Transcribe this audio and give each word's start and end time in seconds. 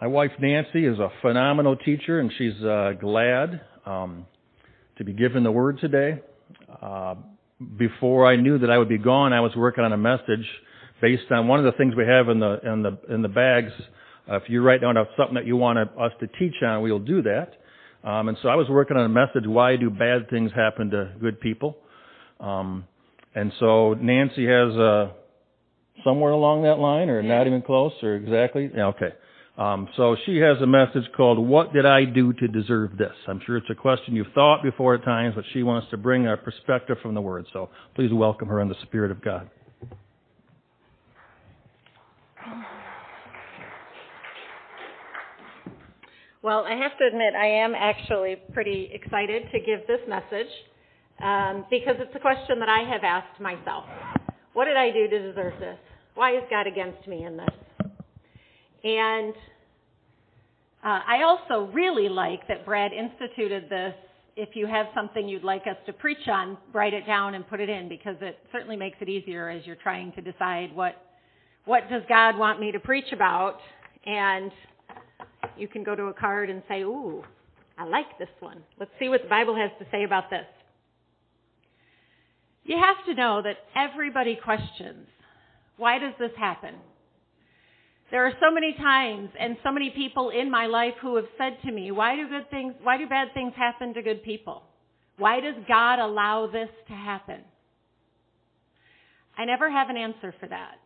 My 0.00 0.08
wife 0.08 0.32
Nancy 0.40 0.84
is 0.86 0.98
a 0.98 1.08
phenomenal 1.22 1.76
teacher, 1.76 2.18
and 2.18 2.30
she's 2.36 2.60
uh, 2.64 2.92
glad 3.00 3.60
um, 3.86 4.26
to 4.98 5.04
be 5.04 5.12
given 5.12 5.44
the 5.44 5.52
word 5.52 5.78
today. 5.78 6.20
Uh, 6.82 7.14
before 7.78 8.26
I 8.26 8.34
knew 8.34 8.58
that 8.58 8.70
I 8.70 8.76
would 8.76 8.88
be 8.88 8.98
gone, 8.98 9.32
I 9.32 9.40
was 9.40 9.52
working 9.56 9.84
on 9.84 9.92
a 9.92 9.96
message 9.96 10.44
based 11.00 11.30
on 11.30 11.46
one 11.46 11.64
of 11.64 11.64
the 11.64 11.78
things 11.78 11.94
we 11.94 12.04
have 12.06 12.28
in 12.28 12.40
the 12.40 12.58
in 12.64 12.82
the 12.82 12.98
in 13.14 13.22
the 13.22 13.28
bags. 13.28 13.70
Uh, 14.28 14.34
if 14.36 14.42
you 14.48 14.62
write 14.62 14.80
down 14.80 14.96
something 15.16 15.36
that 15.36 15.46
you 15.46 15.56
want 15.56 15.78
us 15.78 16.12
to 16.18 16.26
teach 16.26 16.54
on, 16.66 16.82
we'll 16.82 16.98
do 16.98 17.22
that. 17.22 17.52
Um, 18.02 18.28
and 18.28 18.36
so 18.42 18.48
I 18.48 18.56
was 18.56 18.68
working 18.68 18.96
on 18.96 19.04
a 19.04 19.08
message: 19.08 19.46
Why 19.46 19.76
do 19.76 19.90
bad 19.90 20.28
things 20.28 20.50
happen 20.56 20.90
to 20.90 21.12
good 21.20 21.40
people? 21.40 21.76
Um, 22.40 22.84
and 23.36 23.52
so 23.60 23.94
Nancy 23.94 24.44
has 24.46 24.76
uh, 24.76 25.12
somewhere 26.02 26.32
along 26.32 26.64
that 26.64 26.80
line, 26.80 27.10
or 27.10 27.22
not 27.22 27.46
even 27.46 27.62
close, 27.62 27.92
or 28.02 28.16
exactly. 28.16 28.70
Yeah, 28.74 28.86
okay. 28.86 29.14
Um, 29.56 29.88
so 29.96 30.16
she 30.26 30.38
has 30.38 30.60
a 30.60 30.66
message 30.66 31.04
called 31.16 31.38
"What 31.38 31.72
Did 31.72 31.86
I 31.86 32.04
Do 32.04 32.32
to 32.32 32.48
Deserve 32.48 32.98
This?" 32.98 33.12
I'm 33.28 33.40
sure 33.46 33.56
it's 33.56 33.70
a 33.70 33.74
question 33.74 34.16
you've 34.16 34.32
thought 34.34 34.62
before 34.64 34.94
at 34.94 35.04
times, 35.04 35.34
but 35.36 35.44
she 35.52 35.62
wants 35.62 35.88
to 35.90 35.96
bring 35.96 36.26
a 36.26 36.36
perspective 36.36 36.96
from 37.00 37.14
the 37.14 37.20
Word. 37.20 37.46
So 37.52 37.70
please 37.94 38.12
welcome 38.12 38.48
her 38.48 38.60
in 38.60 38.68
the 38.68 38.74
Spirit 38.82 39.12
of 39.12 39.22
God. 39.22 39.48
Well, 46.42 46.66
I 46.68 46.74
have 46.74 46.98
to 46.98 47.06
admit, 47.06 47.34
I 47.34 47.46
am 47.46 47.74
actually 47.74 48.36
pretty 48.52 48.90
excited 48.92 49.44
to 49.50 49.60
give 49.60 49.86
this 49.86 50.00
message 50.06 50.52
um, 51.22 51.64
because 51.70 51.94
it's 51.98 52.14
a 52.14 52.18
question 52.18 52.58
that 52.58 52.68
I 52.68 52.80
have 52.80 53.02
asked 53.02 53.40
myself. 53.40 53.84
What 54.52 54.66
did 54.66 54.76
I 54.76 54.90
do 54.90 55.08
to 55.08 55.28
deserve 55.28 55.58
this? 55.58 55.78
Why 56.14 56.36
is 56.36 56.42
God 56.50 56.66
against 56.66 57.08
me 57.08 57.24
in 57.24 57.38
this? 57.38 57.48
And 58.84 59.34
uh, 60.84 61.00
I 61.06 61.22
also 61.22 61.70
really 61.72 62.08
like 62.08 62.46
that 62.48 62.66
Brad 62.66 62.92
instituted 62.92 63.70
this. 63.70 63.94
If 64.36 64.50
you 64.54 64.66
have 64.66 64.86
something 64.94 65.28
you'd 65.28 65.44
like 65.44 65.62
us 65.62 65.76
to 65.86 65.92
preach 65.92 66.28
on, 66.28 66.58
write 66.72 66.92
it 66.92 67.06
down 67.06 67.34
and 67.34 67.48
put 67.48 67.60
it 67.60 67.70
in 67.70 67.88
because 67.88 68.16
it 68.20 68.38
certainly 68.52 68.76
makes 68.76 68.98
it 69.00 69.08
easier 69.08 69.48
as 69.48 69.64
you're 69.64 69.76
trying 69.76 70.12
to 70.12 70.20
decide 70.20 70.74
what 70.74 70.96
what 71.64 71.88
does 71.88 72.02
God 72.10 72.36
want 72.36 72.60
me 72.60 72.72
to 72.72 72.78
preach 72.78 73.10
about 73.12 73.58
and 74.04 74.52
you 75.56 75.66
can 75.66 75.82
go 75.82 75.94
to 75.94 76.04
a 76.04 76.12
card 76.12 76.50
and 76.50 76.62
say, 76.68 76.82
Ooh, 76.82 77.24
I 77.78 77.84
like 77.84 78.18
this 78.18 78.28
one. 78.40 78.62
Let's 78.78 78.90
see 78.98 79.08
what 79.08 79.22
the 79.22 79.28
Bible 79.28 79.56
has 79.56 79.70
to 79.78 79.86
say 79.90 80.04
about 80.04 80.28
this. 80.28 80.46
You 82.64 82.76
have 82.76 83.04
to 83.06 83.14
know 83.14 83.42
that 83.42 83.56
everybody 83.76 84.38
questions, 84.42 85.06
why 85.76 85.98
does 85.98 86.12
this 86.18 86.30
happen? 86.38 86.74
There 88.10 88.26
are 88.26 88.32
so 88.40 88.52
many 88.52 88.74
times 88.74 89.30
and 89.38 89.56
so 89.64 89.72
many 89.72 89.90
people 89.90 90.30
in 90.30 90.50
my 90.50 90.66
life 90.66 90.94
who 91.00 91.16
have 91.16 91.24
said 91.38 91.56
to 91.64 91.72
me, 91.72 91.90
why 91.90 92.16
do 92.16 92.28
good 92.28 92.48
things, 92.50 92.74
why 92.82 92.98
do 92.98 93.08
bad 93.08 93.28
things 93.34 93.52
happen 93.56 93.94
to 93.94 94.02
good 94.02 94.22
people? 94.22 94.62
Why 95.16 95.40
does 95.40 95.54
God 95.66 95.98
allow 95.98 96.46
this 96.46 96.68
to 96.88 96.92
happen? 96.92 97.40
I 99.36 99.44
never 99.44 99.70
have 99.70 99.88
an 99.88 99.96
answer 99.96 100.34
for 100.38 100.46
that. 100.48 100.76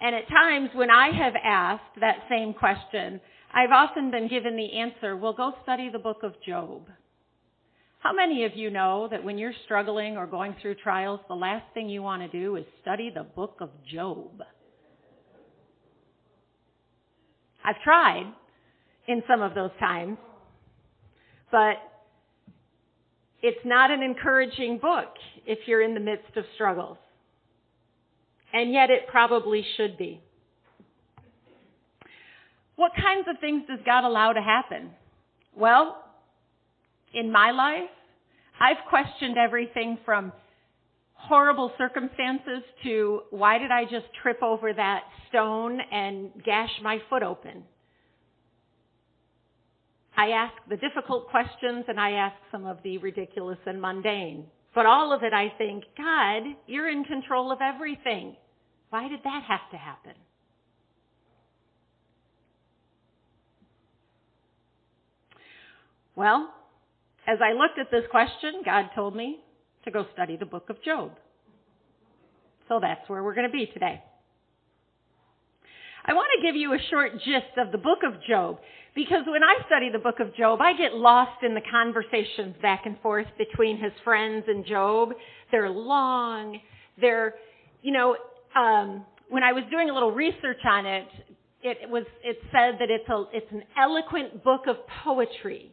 And 0.00 0.14
at 0.14 0.28
times 0.28 0.70
when 0.74 0.90
I 0.90 1.10
have 1.16 1.34
asked 1.42 2.00
that 2.00 2.26
same 2.28 2.52
question, 2.52 3.20
I've 3.52 3.72
often 3.72 4.10
been 4.10 4.28
given 4.28 4.56
the 4.56 4.78
answer, 4.78 5.16
well, 5.16 5.32
go 5.32 5.52
study 5.62 5.88
the 5.90 5.98
book 5.98 6.22
of 6.22 6.34
Job. 6.46 6.82
How 8.00 8.12
many 8.12 8.44
of 8.44 8.52
you 8.54 8.70
know 8.70 9.08
that 9.10 9.24
when 9.24 9.38
you're 9.38 9.54
struggling 9.64 10.16
or 10.16 10.26
going 10.26 10.54
through 10.60 10.76
trials, 10.76 11.20
the 11.28 11.34
last 11.34 11.64
thing 11.74 11.88
you 11.88 12.02
want 12.02 12.22
to 12.22 12.28
do 12.28 12.56
is 12.56 12.64
study 12.82 13.10
the 13.12 13.24
book 13.24 13.56
of 13.60 13.70
Job? 13.92 14.42
I've 17.68 17.82
tried 17.82 18.32
in 19.08 19.22
some 19.28 19.42
of 19.42 19.54
those 19.54 19.72
times, 19.78 20.16
but 21.52 21.76
it's 23.42 23.60
not 23.62 23.90
an 23.90 24.02
encouraging 24.02 24.78
book 24.78 25.08
if 25.44 25.58
you're 25.66 25.82
in 25.82 25.92
the 25.92 26.00
midst 26.00 26.34
of 26.36 26.44
struggles. 26.54 26.96
And 28.54 28.72
yet 28.72 28.88
it 28.88 29.06
probably 29.08 29.62
should 29.76 29.98
be. 29.98 30.18
What 32.76 32.92
kinds 32.94 33.28
of 33.28 33.38
things 33.38 33.64
does 33.68 33.80
God 33.84 34.04
allow 34.04 34.32
to 34.32 34.40
happen? 34.40 34.88
Well, 35.54 36.02
in 37.12 37.30
my 37.30 37.50
life, 37.50 37.90
I've 38.58 38.88
questioned 38.88 39.36
everything 39.36 39.98
from 40.06 40.32
horrible 41.18 41.72
circumstances 41.76 42.62
to 42.84 43.20
why 43.30 43.58
did 43.58 43.70
I 43.70 43.84
just 43.84 44.06
trip 44.22 44.42
over 44.42 44.72
that 44.72 45.02
stone 45.28 45.78
and 45.80 46.30
gash 46.44 46.70
my 46.82 46.98
foot 47.10 47.22
open? 47.22 47.64
I 50.16 50.30
ask 50.30 50.54
the 50.68 50.76
difficult 50.76 51.28
questions 51.28 51.84
and 51.88 52.00
I 52.00 52.12
ask 52.12 52.36
some 52.50 52.66
of 52.66 52.78
the 52.82 52.98
ridiculous 52.98 53.58
and 53.66 53.80
mundane. 53.80 54.46
But 54.74 54.86
all 54.86 55.12
of 55.12 55.22
it, 55.22 55.32
I 55.32 55.52
think, 55.58 55.84
God, 55.96 56.42
you're 56.66 56.88
in 56.88 57.04
control 57.04 57.52
of 57.52 57.58
everything. 57.60 58.36
Why 58.90 59.08
did 59.08 59.20
that 59.24 59.42
have 59.46 59.70
to 59.72 59.76
happen? 59.76 60.14
Well, 66.14 66.52
as 67.26 67.38
I 67.42 67.52
looked 67.52 67.78
at 67.78 67.90
this 67.90 68.04
question, 68.10 68.62
God 68.64 68.86
told 68.94 69.14
me 69.14 69.40
to 69.88 69.92
go 69.92 70.06
study 70.12 70.36
the 70.36 70.46
book 70.46 70.70
of 70.70 70.82
Job. 70.82 71.12
So 72.68 72.78
that's 72.80 73.08
where 73.08 73.22
we're 73.22 73.34
going 73.34 73.46
to 73.46 73.52
be 73.52 73.66
today. 73.66 74.02
I 76.04 76.12
want 76.12 76.28
to 76.38 76.46
give 76.46 76.56
you 76.56 76.72
a 76.72 76.78
short 76.90 77.12
gist 77.18 77.56
of 77.56 77.72
the 77.72 77.78
book 77.78 77.98
of 78.06 78.14
Job 78.28 78.58
because 78.94 79.24
when 79.26 79.42
I 79.42 79.56
study 79.66 79.90
the 79.90 79.98
book 79.98 80.20
of 80.20 80.34
Job, 80.36 80.60
I 80.60 80.76
get 80.76 80.94
lost 80.94 81.42
in 81.42 81.54
the 81.54 81.60
conversations 81.70 82.56
back 82.62 82.82
and 82.84 82.98
forth 83.00 83.26
between 83.36 83.78
his 83.78 83.92
friends 84.04 84.44
and 84.48 84.64
Job. 84.66 85.10
They're 85.50 85.70
long. 85.70 86.58
They're, 87.00 87.34
you 87.82 87.92
know, 87.92 88.16
um, 88.56 89.04
when 89.28 89.42
I 89.42 89.52
was 89.52 89.64
doing 89.70 89.90
a 89.90 89.94
little 89.94 90.12
research 90.12 90.64
on 90.64 90.86
it, 90.86 91.06
it 91.62 91.90
was 91.90 92.04
it 92.22 92.38
said 92.52 92.76
that 92.80 92.88
it's 92.90 93.08
a 93.08 93.24
it's 93.32 93.50
an 93.50 93.62
eloquent 93.76 94.44
book 94.44 94.62
of 94.66 94.76
poetry. 95.04 95.72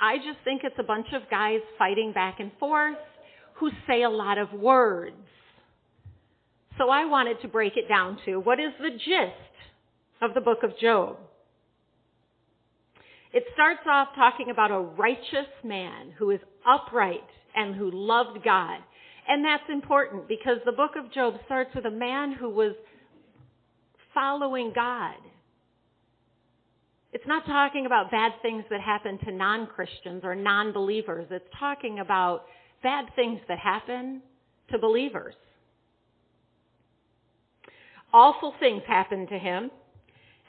I 0.00 0.16
just 0.16 0.38
think 0.44 0.62
it's 0.64 0.78
a 0.78 0.82
bunch 0.82 1.06
of 1.12 1.22
guys 1.30 1.60
fighting 1.78 2.12
back 2.12 2.40
and 2.40 2.50
forth 2.58 2.96
who 3.58 3.70
say 3.86 4.02
a 4.02 4.10
lot 4.10 4.38
of 4.38 4.52
words. 4.52 5.16
So 6.78 6.90
I 6.90 7.04
wanted 7.06 7.40
to 7.42 7.48
break 7.48 7.76
it 7.76 7.88
down 7.88 8.18
to 8.24 8.38
what 8.38 8.60
is 8.60 8.72
the 8.80 8.90
gist 8.90 9.54
of 10.22 10.34
the 10.34 10.40
book 10.40 10.62
of 10.62 10.78
Job? 10.78 11.16
It 13.32 13.44
starts 13.52 13.80
off 13.90 14.08
talking 14.14 14.50
about 14.50 14.70
a 14.70 14.78
righteous 14.78 15.50
man 15.64 16.12
who 16.18 16.30
is 16.30 16.40
upright 16.66 17.26
and 17.54 17.74
who 17.74 17.90
loved 17.92 18.42
God. 18.44 18.78
And 19.28 19.44
that's 19.44 19.68
important 19.70 20.28
because 20.28 20.58
the 20.64 20.72
book 20.72 20.92
of 20.96 21.12
Job 21.12 21.34
starts 21.44 21.74
with 21.74 21.84
a 21.84 21.90
man 21.90 22.32
who 22.32 22.48
was 22.48 22.72
following 24.14 24.72
God. 24.74 25.16
It's 27.12 27.26
not 27.26 27.44
talking 27.46 27.86
about 27.86 28.10
bad 28.10 28.32
things 28.42 28.64
that 28.70 28.80
happen 28.80 29.18
to 29.24 29.32
non-Christians 29.32 30.22
or 30.24 30.34
non-believers. 30.34 31.26
It's 31.30 31.44
talking 31.58 31.98
about 31.98 32.44
bad 32.82 33.06
things 33.16 33.40
that 33.48 33.58
happen 33.58 34.22
to 34.70 34.78
believers. 34.78 35.34
Awful 38.12 38.54
things 38.58 38.82
happened 38.86 39.28
to 39.28 39.38
him. 39.38 39.70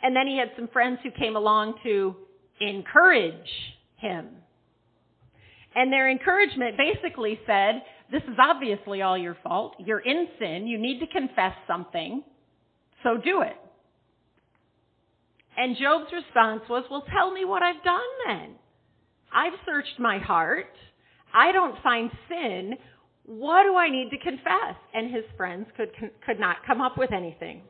And 0.01 0.15
then 0.15 0.27
he 0.27 0.37
had 0.37 0.51
some 0.55 0.69
friends 0.69 0.99
who 1.03 1.11
came 1.11 1.35
along 1.35 1.75
to 1.83 2.15
encourage 2.61 3.33
him. 3.97 4.27
And 5.75 5.91
their 5.91 6.09
encouragement 6.09 6.77
basically 6.77 7.39
said, 7.45 7.83
this 8.11 8.23
is 8.23 8.37
obviously 8.39 9.01
all 9.01 9.17
your 9.17 9.37
fault. 9.43 9.75
You're 9.77 9.99
in 9.99 10.27
sin. 10.39 10.67
You 10.67 10.79
need 10.79 10.99
to 10.99 11.07
confess 11.07 11.53
something. 11.67 12.23
So 13.03 13.17
do 13.23 13.41
it. 13.41 13.55
And 15.57 15.75
Job's 15.77 16.11
response 16.13 16.61
was, 16.69 16.85
well, 16.89 17.03
tell 17.13 17.31
me 17.31 17.45
what 17.45 17.61
I've 17.61 17.83
done 17.83 17.99
then. 18.25 18.55
I've 19.33 19.53
searched 19.65 19.99
my 19.99 20.17
heart. 20.17 20.73
I 21.33 21.51
don't 21.51 21.81
find 21.83 22.09
sin. 22.27 22.73
What 23.25 23.63
do 23.63 23.75
I 23.75 23.89
need 23.89 24.09
to 24.11 24.17
confess? 24.17 24.75
And 24.93 25.13
his 25.13 25.23
friends 25.37 25.67
could, 25.77 25.89
could 26.25 26.39
not 26.39 26.57
come 26.65 26.81
up 26.81 26.97
with 26.97 27.11
anything. 27.11 27.61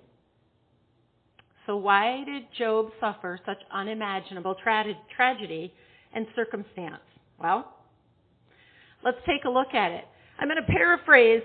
So 1.65 1.77
why 1.77 2.23
did 2.25 2.43
Job 2.57 2.87
suffer 2.99 3.39
such 3.45 3.59
unimaginable 3.71 4.55
tra- 4.63 4.95
tragedy 5.15 5.73
and 6.13 6.25
circumstance? 6.35 7.03
Well, 7.39 7.71
let's 9.03 9.19
take 9.27 9.43
a 9.45 9.49
look 9.49 9.73
at 9.73 9.91
it. 9.91 10.05
I'm 10.39 10.47
going 10.47 10.57
to 10.65 10.71
paraphrase 10.71 11.43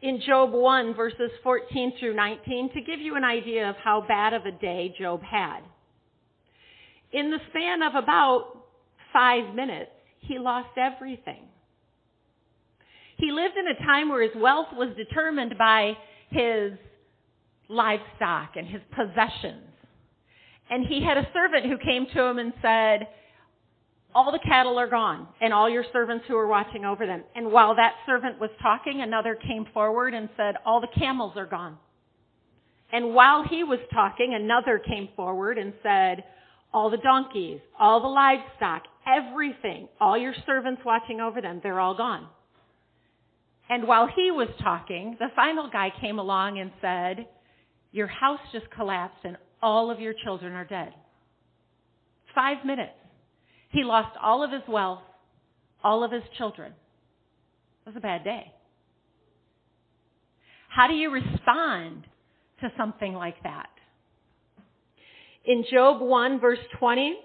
in 0.00 0.20
Job 0.26 0.52
1 0.52 0.94
verses 0.94 1.30
14 1.42 1.94
through 1.98 2.14
19 2.14 2.70
to 2.72 2.80
give 2.80 3.00
you 3.00 3.16
an 3.16 3.24
idea 3.24 3.68
of 3.68 3.76
how 3.82 4.04
bad 4.06 4.32
of 4.32 4.46
a 4.46 4.52
day 4.52 4.94
Job 4.98 5.22
had. 5.22 5.60
In 7.12 7.30
the 7.30 7.38
span 7.50 7.82
of 7.82 7.94
about 7.94 8.64
five 9.12 9.54
minutes, 9.54 9.90
he 10.28 10.38
lost 10.38 10.76
everything. 10.76 11.42
He 13.16 13.32
lived 13.32 13.56
in 13.56 13.66
a 13.66 13.84
time 13.84 14.10
where 14.10 14.22
his 14.22 14.36
wealth 14.36 14.68
was 14.72 14.94
determined 14.96 15.58
by 15.58 15.94
his 16.30 16.72
livestock 17.68 18.50
and 18.56 18.66
his 18.66 18.80
possessions. 18.94 19.64
And 20.70 20.86
he 20.86 21.02
had 21.02 21.16
a 21.16 21.28
servant 21.32 21.66
who 21.66 21.78
came 21.78 22.06
to 22.14 22.22
him 22.22 22.38
and 22.38 22.52
said, 22.62 23.08
all 24.14 24.32
the 24.32 24.38
cattle 24.38 24.78
are 24.78 24.88
gone 24.88 25.28
and 25.40 25.52
all 25.52 25.68
your 25.68 25.84
servants 25.92 26.24
who 26.28 26.36
are 26.36 26.46
watching 26.46 26.84
over 26.84 27.06
them. 27.06 27.24
And 27.34 27.50
while 27.50 27.74
that 27.76 27.94
servant 28.06 28.40
was 28.40 28.50
talking, 28.62 29.00
another 29.00 29.34
came 29.34 29.66
forward 29.72 30.14
and 30.14 30.28
said, 30.36 30.56
all 30.64 30.80
the 30.80 30.88
camels 30.98 31.32
are 31.36 31.46
gone. 31.46 31.76
And 32.92 33.14
while 33.14 33.44
he 33.48 33.64
was 33.64 33.80
talking, 33.92 34.34
another 34.34 34.78
came 34.78 35.08
forward 35.14 35.58
and 35.58 35.72
said, 35.82 36.24
all 36.72 36.90
the 36.90 36.98
donkeys, 36.98 37.60
all 37.78 38.00
the 38.00 38.08
livestock, 38.08 38.82
everything, 39.06 39.88
all 40.00 40.18
your 40.18 40.34
servants 40.46 40.82
watching 40.84 41.20
over 41.20 41.40
them, 41.40 41.60
they're 41.62 41.80
all 41.80 41.96
gone. 41.96 42.28
And 43.70 43.86
while 43.86 44.06
he 44.06 44.30
was 44.30 44.48
talking, 44.62 45.16
the 45.18 45.28
final 45.36 45.68
guy 45.70 45.92
came 46.00 46.18
along 46.18 46.58
and 46.58 46.70
said, 46.80 47.26
your 47.92 48.06
house 48.06 48.40
just 48.52 48.70
collapsed 48.70 49.24
and 49.24 49.36
all 49.62 49.90
of 49.90 50.00
your 50.00 50.14
children 50.24 50.52
are 50.52 50.64
dead. 50.64 50.92
Five 52.34 52.64
minutes. 52.64 52.92
He 53.70 53.84
lost 53.84 54.16
all 54.22 54.42
of 54.42 54.50
his 54.50 54.62
wealth, 54.68 55.02
all 55.82 56.04
of 56.04 56.12
his 56.12 56.22
children. 56.36 56.72
It 56.72 57.90
was 57.90 57.96
a 57.96 58.00
bad 58.00 58.24
day. 58.24 58.52
How 60.68 60.86
do 60.86 60.94
you 60.94 61.10
respond 61.10 62.04
to 62.60 62.68
something 62.76 63.14
like 63.14 63.42
that? 63.42 63.68
In 65.48 65.64
Job 65.72 66.02
1 66.02 66.40
verse 66.40 66.58
20, 66.78 67.16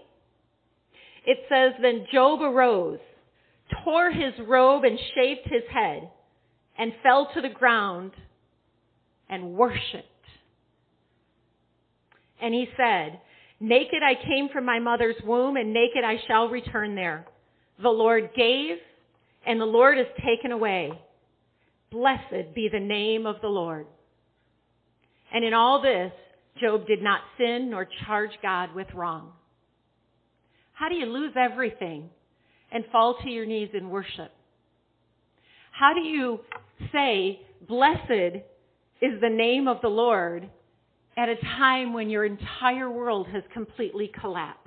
it 1.25 1.37
says, 1.49 1.73
Then 1.81 2.07
Job 2.09 2.41
arose, 2.41 2.99
tore 3.83 4.11
his 4.11 4.33
robe 4.47 4.85
and 4.85 4.97
shaved 5.13 5.41
his 5.43 5.63
head, 5.69 6.09
and 6.77 6.93
fell 7.03 7.29
to 7.33 7.41
the 7.41 7.49
ground 7.49 8.11
and 9.29 9.55
worshiped. 9.55 10.07
And 12.41 12.53
he 12.53 12.67
said, 12.77 13.19
Naked 13.59 14.01
I 14.01 14.15
came 14.15 14.47
from 14.53 14.63
my 14.63 14.79
mother's 14.79 15.21
womb, 15.25 15.57
and 15.57 15.73
naked 15.73 16.05
I 16.05 16.15
shall 16.25 16.47
return 16.47 16.95
there. 16.95 17.25
The 17.81 17.89
Lord 17.89 18.29
gave, 18.37 18.77
and 19.45 19.59
the 19.59 19.65
Lord 19.65 19.97
has 19.97 20.07
taken 20.25 20.53
away. 20.53 20.93
Blessed 21.91 22.55
be 22.55 22.69
the 22.71 22.79
name 22.79 23.25
of 23.25 23.41
the 23.41 23.49
Lord. 23.49 23.85
And 25.33 25.43
in 25.43 25.53
all 25.53 25.81
this, 25.81 26.13
Job 26.59 26.87
did 26.87 27.01
not 27.01 27.21
sin 27.37 27.69
nor 27.69 27.87
charge 28.05 28.31
God 28.41 28.73
with 28.75 28.87
wrong. 28.93 29.31
How 30.73 30.89
do 30.89 30.95
you 30.95 31.05
lose 31.05 31.33
everything 31.35 32.09
and 32.71 32.83
fall 32.91 33.17
to 33.23 33.29
your 33.29 33.45
knees 33.45 33.69
in 33.73 33.89
worship? 33.89 34.31
How 35.71 35.93
do 35.93 36.01
you 36.01 36.39
say, 36.91 37.39
blessed 37.67 38.37
is 39.01 39.19
the 39.21 39.29
name 39.29 39.67
of 39.67 39.81
the 39.81 39.89
Lord 39.89 40.49
at 41.17 41.29
a 41.29 41.35
time 41.35 41.93
when 41.93 42.09
your 42.09 42.25
entire 42.25 42.89
world 42.89 43.27
has 43.31 43.43
completely 43.53 44.11
collapsed. 44.19 44.59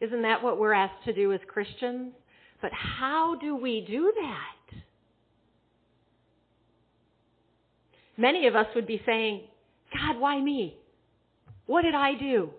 Isn't 0.00 0.22
that 0.22 0.42
what 0.42 0.58
we're 0.58 0.74
asked 0.74 1.04
to 1.06 1.12
do 1.14 1.32
as 1.32 1.40
Christians? 1.48 2.12
But 2.60 2.72
how 2.72 3.36
do 3.40 3.56
we 3.56 3.84
do 3.86 4.12
that? 4.14 4.80
Many 8.16 8.46
of 8.46 8.54
us 8.54 8.66
would 8.74 8.86
be 8.86 9.00
saying, 9.06 9.42
God, 9.94 10.18
why 10.18 10.40
me? 10.40 10.76
What 11.66 11.82
did 11.82 11.94
I 11.94 12.14
do? 12.18 12.50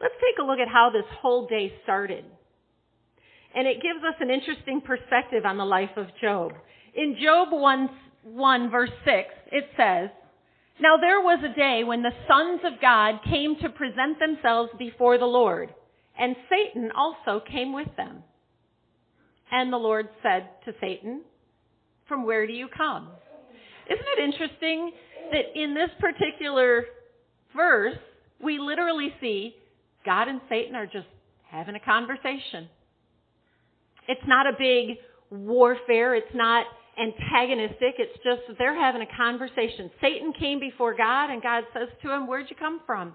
Let's 0.00 0.14
take 0.14 0.38
a 0.42 0.46
look 0.46 0.58
at 0.58 0.68
how 0.68 0.90
this 0.90 1.04
whole 1.20 1.46
day 1.46 1.72
started. 1.82 2.24
And 3.54 3.66
it 3.66 3.82
gives 3.82 4.00
us 4.04 4.14
an 4.20 4.30
interesting 4.30 4.80
perspective 4.80 5.44
on 5.44 5.58
the 5.58 5.64
life 5.64 5.90
of 5.96 6.06
Job. 6.20 6.52
In 6.94 7.16
Job 7.22 7.48
1 7.50 7.90
1 8.22 8.70
verse 8.70 8.90
6, 9.04 9.28
it 9.50 9.64
says, 9.76 10.10
Now 10.80 10.96
there 11.00 11.20
was 11.20 11.42
a 11.42 11.54
day 11.54 11.82
when 11.84 12.02
the 12.02 12.12
sons 12.28 12.60
of 12.64 12.80
God 12.80 13.20
came 13.24 13.56
to 13.62 13.70
present 13.70 14.18
themselves 14.18 14.70
before 14.78 15.18
the 15.18 15.24
Lord, 15.24 15.72
and 16.18 16.36
Satan 16.50 16.90
also 16.94 17.42
came 17.50 17.72
with 17.72 17.88
them. 17.96 18.22
And 19.50 19.72
the 19.72 19.78
Lord 19.78 20.08
said 20.22 20.48
to 20.66 20.74
Satan, 20.80 21.22
From 22.06 22.24
where 22.26 22.46
do 22.46 22.52
you 22.52 22.68
come? 22.68 23.08
Isn't 23.90 24.06
it 24.18 24.24
interesting 24.24 24.92
that 25.32 25.60
in 25.60 25.74
this 25.74 25.90
particular 25.98 26.84
verse, 27.54 27.98
we 28.42 28.58
literally 28.58 29.12
see 29.20 29.54
God 30.06 30.28
and 30.28 30.40
Satan 30.48 30.74
are 30.74 30.86
just 30.86 31.08
having 31.50 31.74
a 31.74 31.80
conversation. 31.80 32.68
It's 34.08 34.26
not 34.26 34.46
a 34.46 34.52
big 34.58 34.96
warfare. 35.30 36.14
It's 36.14 36.34
not 36.34 36.66
antagonistic. 36.98 37.94
It's 37.98 38.16
just 38.24 38.58
they're 38.58 38.80
having 38.80 39.02
a 39.02 39.16
conversation. 39.16 39.90
Satan 40.00 40.32
came 40.38 40.60
before 40.60 40.96
God 40.96 41.30
and 41.30 41.42
God 41.42 41.64
says 41.74 41.88
to 42.02 42.14
him, 42.14 42.26
where'd 42.26 42.48
you 42.48 42.56
come 42.56 42.80
from? 42.86 43.14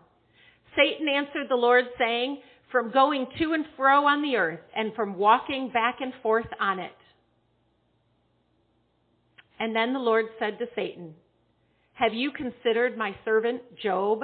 Satan 0.76 1.08
answered 1.08 1.48
the 1.50 1.56
Lord 1.56 1.86
saying, 1.98 2.40
from 2.72 2.92
going 2.92 3.28
to 3.40 3.54
and 3.54 3.66
fro 3.78 4.06
on 4.06 4.22
the 4.22 4.36
earth 4.36 4.60
and 4.76 4.94
from 4.96 5.16
walking 5.16 5.70
back 5.72 5.98
and 6.02 6.12
forth 6.22 6.48
on 6.60 6.80
it. 6.80 6.92
And 9.60 9.76
then 9.76 9.94
the 9.94 10.00
Lord 10.00 10.26
said 10.40 10.60
to 10.60 10.66
Satan, 10.76 11.16
have 11.96 12.14
you 12.14 12.32
considered 12.32 12.98
my 12.98 13.16
servant 13.24 13.62
Job? 13.82 14.22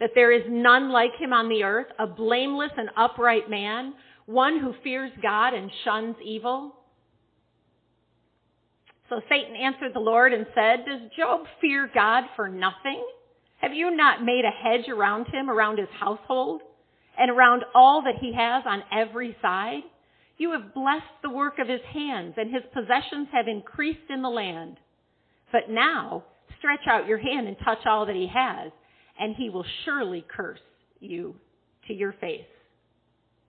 That 0.00 0.10
there 0.14 0.32
is 0.32 0.44
none 0.48 0.90
like 0.90 1.10
him 1.18 1.32
on 1.32 1.48
the 1.48 1.62
earth, 1.62 1.88
a 1.98 2.06
blameless 2.06 2.70
and 2.76 2.88
upright 2.96 3.50
man, 3.50 3.94
one 4.26 4.58
who 4.58 4.72
fears 4.82 5.10
God 5.22 5.54
and 5.54 5.70
shuns 5.84 6.16
evil? 6.24 6.74
So 9.10 9.20
Satan 9.28 9.54
answered 9.54 9.92
the 9.94 10.00
Lord 10.00 10.32
and 10.32 10.46
said, 10.54 10.84
Does 10.86 11.10
Job 11.16 11.40
fear 11.60 11.90
God 11.92 12.24
for 12.36 12.48
nothing? 12.48 13.04
Have 13.60 13.74
you 13.74 13.94
not 13.94 14.22
made 14.22 14.44
a 14.44 14.50
hedge 14.50 14.88
around 14.88 15.26
him, 15.26 15.50
around 15.50 15.78
his 15.78 15.88
household, 15.98 16.62
and 17.18 17.30
around 17.30 17.64
all 17.74 18.02
that 18.02 18.20
he 18.20 18.32
has 18.34 18.62
on 18.66 18.82
every 18.92 19.36
side? 19.42 19.82
You 20.38 20.52
have 20.52 20.72
blessed 20.72 21.02
the 21.22 21.30
work 21.30 21.58
of 21.58 21.68
his 21.68 21.80
hands, 21.92 22.34
and 22.36 22.52
his 22.52 22.62
possessions 22.72 23.28
have 23.32 23.48
increased 23.48 24.08
in 24.08 24.22
the 24.22 24.28
land. 24.28 24.78
But 25.50 25.68
now, 25.68 26.24
stretch 26.58 26.86
out 26.88 27.08
your 27.08 27.18
hand 27.18 27.48
and 27.48 27.56
touch 27.64 27.84
all 27.86 28.06
that 28.06 28.14
he 28.14 28.28
has, 28.32 28.70
and 29.18 29.34
he 29.36 29.50
will 29.50 29.64
surely 29.84 30.24
curse 30.28 30.60
you 31.00 31.34
to 31.88 31.92
your 31.92 32.12
face. 32.20 32.46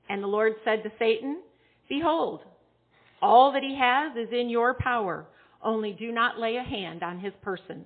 And 0.09 0.23
the 0.23 0.27
Lord 0.27 0.53
said 0.65 0.83
to 0.83 0.91
Satan, 0.97 1.41
Behold, 1.87 2.41
all 3.21 3.51
that 3.53 3.63
he 3.63 3.77
has 3.79 4.17
is 4.17 4.33
in 4.33 4.49
your 4.49 4.73
power 4.73 5.27
only 5.61 5.91
do 5.91 6.11
not 6.11 6.39
lay 6.39 6.55
a 6.55 6.63
hand 6.63 7.03
on 7.03 7.19
his 7.19 7.33
person. 7.41 7.85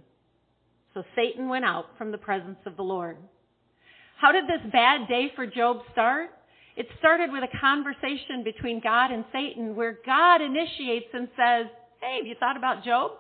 So 0.94 1.04
Satan 1.16 1.50
went 1.50 1.66
out 1.66 1.86
from 1.98 2.12
the 2.12 2.18
presence 2.18 2.60
of 2.66 2.78
the 2.78 2.84
Lord. 2.84 3.18
How 4.20 4.32
did 4.32 4.46
this 4.46 4.72
bad 4.72 5.08
day 5.08 5.32
for 5.36 5.48
Job 5.48 5.78
start? 5.92 6.30
It 6.76 6.88
started 7.00 7.32
with 7.32 7.44
a 7.44 7.58
conversation 7.60 8.44
between 8.44 8.82
God 8.82 9.12
and 9.12 9.26
Satan 9.32 9.76
where 9.76 10.00
God 10.06 10.42
initiates 10.42 11.08
and 11.14 11.28
says, 11.38 11.68
Hey, 12.02 12.18
have 12.18 12.28
you 12.28 12.36
thought 12.40 12.58
about 12.58 12.84
Job? 12.84 13.12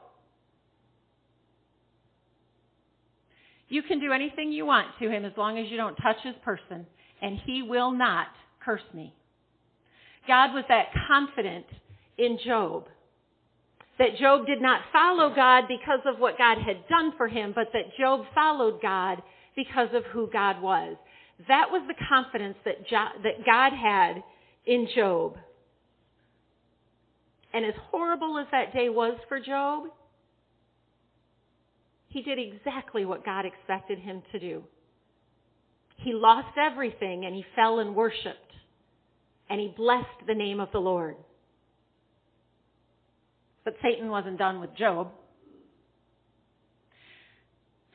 You 3.69 3.81
can 3.83 3.99
do 3.99 4.11
anything 4.11 4.51
you 4.51 4.65
want 4.65 4.87
to 4.99 5.09
him 5.09 5.25
as 5.25 5.33
long 5.37 5.57
as 5.57 5.69
you 5.69 5.77
don't 5.77 5.95
touch 5.95 6.17
his 6.23 6.35
person, 6.43 6.85
and 7.21 7.39
he 7.45 7.63
will 7.63 7.91
not 7.91 8.27
curse 8.63 8.83
me. 8.93 9.13
God 10.27 10.53
was 10.53 10.63
that 10.69 10.87
confident 11.07 11.65
in 12.17 12.37
Job 12.45 12.87
that 13.99 14.17
Job 14.19 14.45
did 14.45 14.61
not 14.61 14.81
follow 14.91 15.33
God 15.33 15.65
because 15.67 15.99
of 16.05 16.19
what 16.19 16.37
God 16.37 16.57
had 16.57 16.87
done 16.87 17.13
for 17.17 17.27
him, 17.27 17.51
but 17.53 17.67
that 17.73 17.95
Job 17.99 18.25
followed 18.33 18.81
God 18.81 19.21
because 19.55 19.89
of 19.93 20.03
who 20.11 20.29
God 20.31 20.61
was. 20.61 20.95
That 21.47 21.67
was 21.71 21.81
the 21.87 21.95
confidence 22.07 22.57
that, 22.65 22.77
that 23.23 23.45
God 23.45 23.73
had 23.73 24.23
in 24.65 24.87
Job. 24.95 25.37
And 27.53 27.65
as 27.65 27.73
horrible 27.91 28.37
as 28.39 28.47
that 28.51 28.73
day 28.73 28.89
was 28.89 29.17
for 29.29 29.39
Job, 29.39 29.85
he 32.07 32.21
did 32.21 32.39
exactly 32.39 33.05
what 33.05 33.25
God 33.25 33.45
expected 33.45 33.99
him 33.99 34.21
to 34.31 34.39
do. 34.39 34.63
He 35.97 36.13
lost 36.13 36.57
everything 36.57 37.25
and 37.25 37.35
he 37.35 37.45
fell 37.55 37.79
and 37.79 37.95
worshiped. 37.95 38.39
And 39.49 39.59
he 39.59 39.73
blessed 39.75 40.25
the 40.27 40.33
name 40.33 40.59
of 40.59 40.69
the 40.71 40.79
Lord. 40.79 41.15
But 43.63 43.75
Satan 43.81 44.09
wasn't 44.09 44.37
done 44.37 44.59
with 44.59 44.75
Job. 44.75 45.11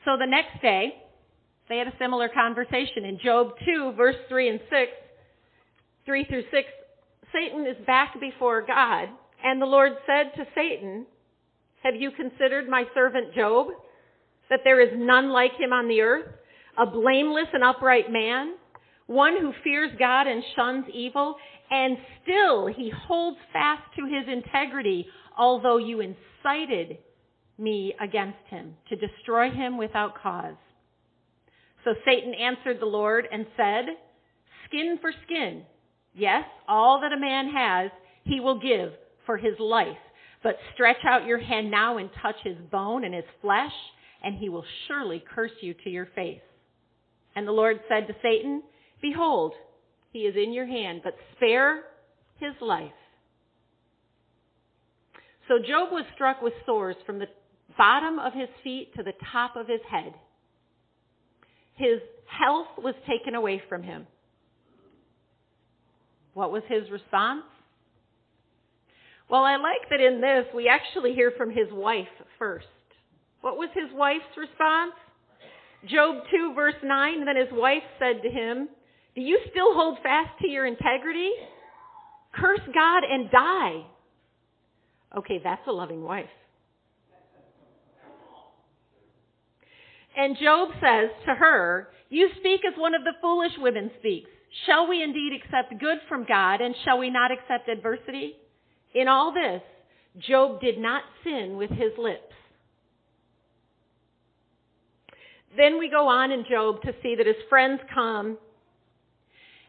So 0.05 0.17
the 0.17 0.25
next 0.25 0.61
day, 0.61 0.95
they 1.69 1.77
had 1.77 1.87
a 1.87 1.93
similar 1.99 2.27
conversation. 2.29 3.05
In 3.05 3.19
Job 3.23 3.51
2, 3.63 3.93
verse 3.95 4.15
3 4.27 4.49
and 4.49 4.59
6, 4.69 4.91
3 6.05 6.25
through 6.25 6.43
6, 6.51 6.67
Satan 7.31 7.65
is 7.67 7.77
back 7.85 8.19
before 8.19 8.65
God, 8.65 9.09
and 9.43 9.61
the 9.61 9.67
Lord 9.67 9.91
said 10.07 10.35
to 10.35 10.49
Satan, 10.55 11.05
Have 11.83 11.95
you 11.95 12.09
considered 12.11 12.67
my 12.67 12.85
servant 12.95 13.35
Job, 13.35 13.67
that 14.49 14.61
there 14.63 14.81
is 14.81 14.89
none 14.95 15.29
like 15.29 15.51
him 15.59 15.71
on 15.71 15.87
the 15.87 16.01
earth, 16.01 16.25
a 16.77 16.87
blameless 16.87 17.47
and 17.53 17.63
upright 17.63 18.11
man, 18.11 18.55
one 19.05 19.37
who 19.39 19.53
fears 19.63 19.91
God 19.99 20.25
and 20.25 20.43
shuns 20.55 20.85
evil, 20.91 21.35
and 21.69 21.97
still 22.23 22.65
he 22.65 22.91
holds 23.07 23.37
fast 23.53 23.83
to 23.95 24.05
his 24.05 24.27
integrity, 24.27 25.05
although 25.37 25.77
you 25.77 26.01
incited 26.01 26.97
me 27.59 27.93
against 28.01 28.39
him, 28.47 28.75
to 28.87 28.95
destroy 28.95 29.51
him 29.51 29.77
without 29.77 30.15
cause. 30.15 30.55
So 31.83 31.93
Satan 32.05 32.33
answered 32.33 32.79
the 32.79 32.85
Lord 32.85 33.27
and 33.31 33.45
said, 33.55 33.85
Skin 34.67 34.97
for 35.01 35.11
skin. 35.25 35.63
Yes, 36.13 36.43
all 36.67 37.01
that 37.01 37.13
a 37.13 37.19
man 37.19 37.49
has, 37.49 37.91
he 38.23 38.39
will 38.39 38.59
give 38.59 38.91
for 39.25 39.37
his 39.37 39.57
life. 39.59 39.97
But 40.43 40.57
stretch 40.73 41.03
out 41.05 41.25
your 41.25 41.39
hand 41.39 41.69
now 41.71 41.97
and 41.97 42.09
touch 42.21 42.35
his 42.43 42.57
bone 42.71 43.03
and 43.03 43.13
his 43.13 43.25
flesh, 43.41 43.73
and 44.23 44.35
he 44.35 44.49
will 44.49 44.65
surely 44.87 45.23
curse 45.33 45.51
you 45.61 45.73
to 45.83 45.89
your 45.89 46.07
face. 46.15 46.41
And 47.35 47.47
the 47.47 47.51
Lord 47.51 47.79
said 47.87 48.07
to 48.07 48.15
Satan, 48.21 48.63
Behold, 49.01 49.53
he 50.11 50.19
is 50.19 50.35
in 50.35 50.53
your 50.53 50.65
hand, 50.65 51.01
but 51.03 51.15
spare 51.35 51.83
his 52.39 52.53
life. 52.61 52.91
So 55.47 55.57
Job 55.57 55.91
was 55.91 56.05
struck 56.13 56.41
with 56.41 56.53
sores 56.65 56.95
from 57.05 57.19
the 57.19 57.27
bottom 57.77 58.19
of 58.19 58.33
his 58.33 58.49
feet 58.63 58.93
to 58.95 59.03
the 59.03 59.13
top 59.31 59.55
of 59.55 59.67
his 59.67 59.81
head. 59.89 60.13
His 61.79 62.01
health 62.27 62.67
was 62.77 62.93
taken 63.07 63.35
away 63.35 63.61
from 63.69 63.83
him. 63.83 64.05
What 66.33 66.51
was 66.51 66.61
his 66.67 66.91
response? 66.91 67.43
Well, 69.29 69.43
I 69.43 69.55
like 69.55 69.89
that 69.89 70.01
in 70.01 70.19
this 70.19 70.45
we 70.53 70.67
actually 70.67 71.13
hear 71.13 71.31
from 71.37 71.49
his 71.49 71.67
wife 71.71 72.07
first. 72.37 72.67
What 73.39 73.55
was 73.55 73.69
his 73.73 73.89
wife's 73.95 74.35
response? 74.37 74.91
Job 75.89 76.23
2 76.29 76.53
verse 76.53 76.75
9, 76.83 77.25
then 77.25 77.37
his 77.37 77.53
wife 77.53 77.83
said 77.97 78.21
to 78.23 78.29
him, 78.29 78.67
Do 79.15 79.21
you 79.21 79.39
still 79.49 79.73
hold 79.73 79.99
fast 80.03 80.37
to 80.41 80.49
your 80.49 80.65
integrity? 80.65 81.31
Curse 82.35 82.59
God 82.73 83.03
and 83.09 83.31
die. 83.31 83.85
Okay, 85.17 85.39
that's 85.41 85.65
a 85.65 85.71
loving 85.71 86.03
wife. 86.03 86.25
And 90.19 90.35
Job 90.37 90.67
says 90.81 91.11
to 91.27 91.33
her, 91.33 91.87
You 92.09 92.27
speak 92.39 92.59
as 92.69 92.77
one 92.77 92.93
of 92.93 93.05
the 93.05 93.13
foolish 93.21 93.53
women 93.57 93.89
speaks. 93.99 94.29
Shall 94.65 94.89
we 94.89 95.01
indeed 95.01 95.31
accept 95.31 95.79
good 95.79 95.99
from 96.09 96.25
God, 96.27 96.59
and 96.59 96.75
shall 96.83 96.97
we 96.97 97.09
not 97.09 97.31
accept 97.31 97.69
adversity? 97.69 98.35
In 98.93 99.07
all 99.07 99.33
this, 99.33 99.61
Job 100.17 100.59
did 100.59 100.77
not 100.77 101.03
sin 101.23 101.55
with 101.55 101.69
his 101.69 101.93
lips. 101.97 102.33
Then 105.55 105.79
we 105.79 105.89
go 105.89 106.09
on 106.09 106.31
in 106.31 106.43
Job 106.51 106.81
to 106.81 106.93
see 107.01 107.15
that 107.15 107.25
his 107.25 107.37
friends 107.47 107.79
come 107.93 108.37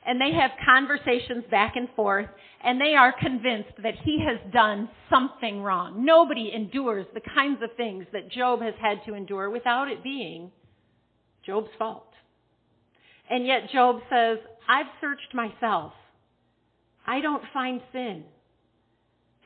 and 0.07 0.21
they 0.21 0.33
have 0.33 0.51
conversations 0.65 1.45
back 1.51 1.77
and 1.77 1.89
forth 1.95 2.29
and 2.63 2.81
they 2.81 2.95
are 2.95 3.15
convinced 3.19 3.73
that 3.83 3.95
he 4.05 4.21
has 4.27 4.39
done 4.53 4.89
something 5.09 5.63
wrong. 5.63 6.05
Nobody 6.05 6.53
endures 6.55 7.07
the 7.15 7.23
kinds 7.35 7.63
of 7.63 7.71
things 7.77 8.07
that 8.13 8.31
Job 8.31 8.61
has 8.61 8.75
had 8.81 8.99
to 9.07 9.15
endure 9.15 9.51
without 9.51 9.89
it 9.89 10.03
being 10.03 10.51
Job's 11.45 11.71
fault. 11.79 12.09
And 13.31 13.47
yet 13.47 13.71
Job 13.73 14.01
says, 14.11 14.39
I've 14.69 14.87
searched 15.01 15.35
myself. 15.35 15.93
I 17.07 17.21
don't 17.21 17.43
find 17.53 17.81
sin. 17.93 18.25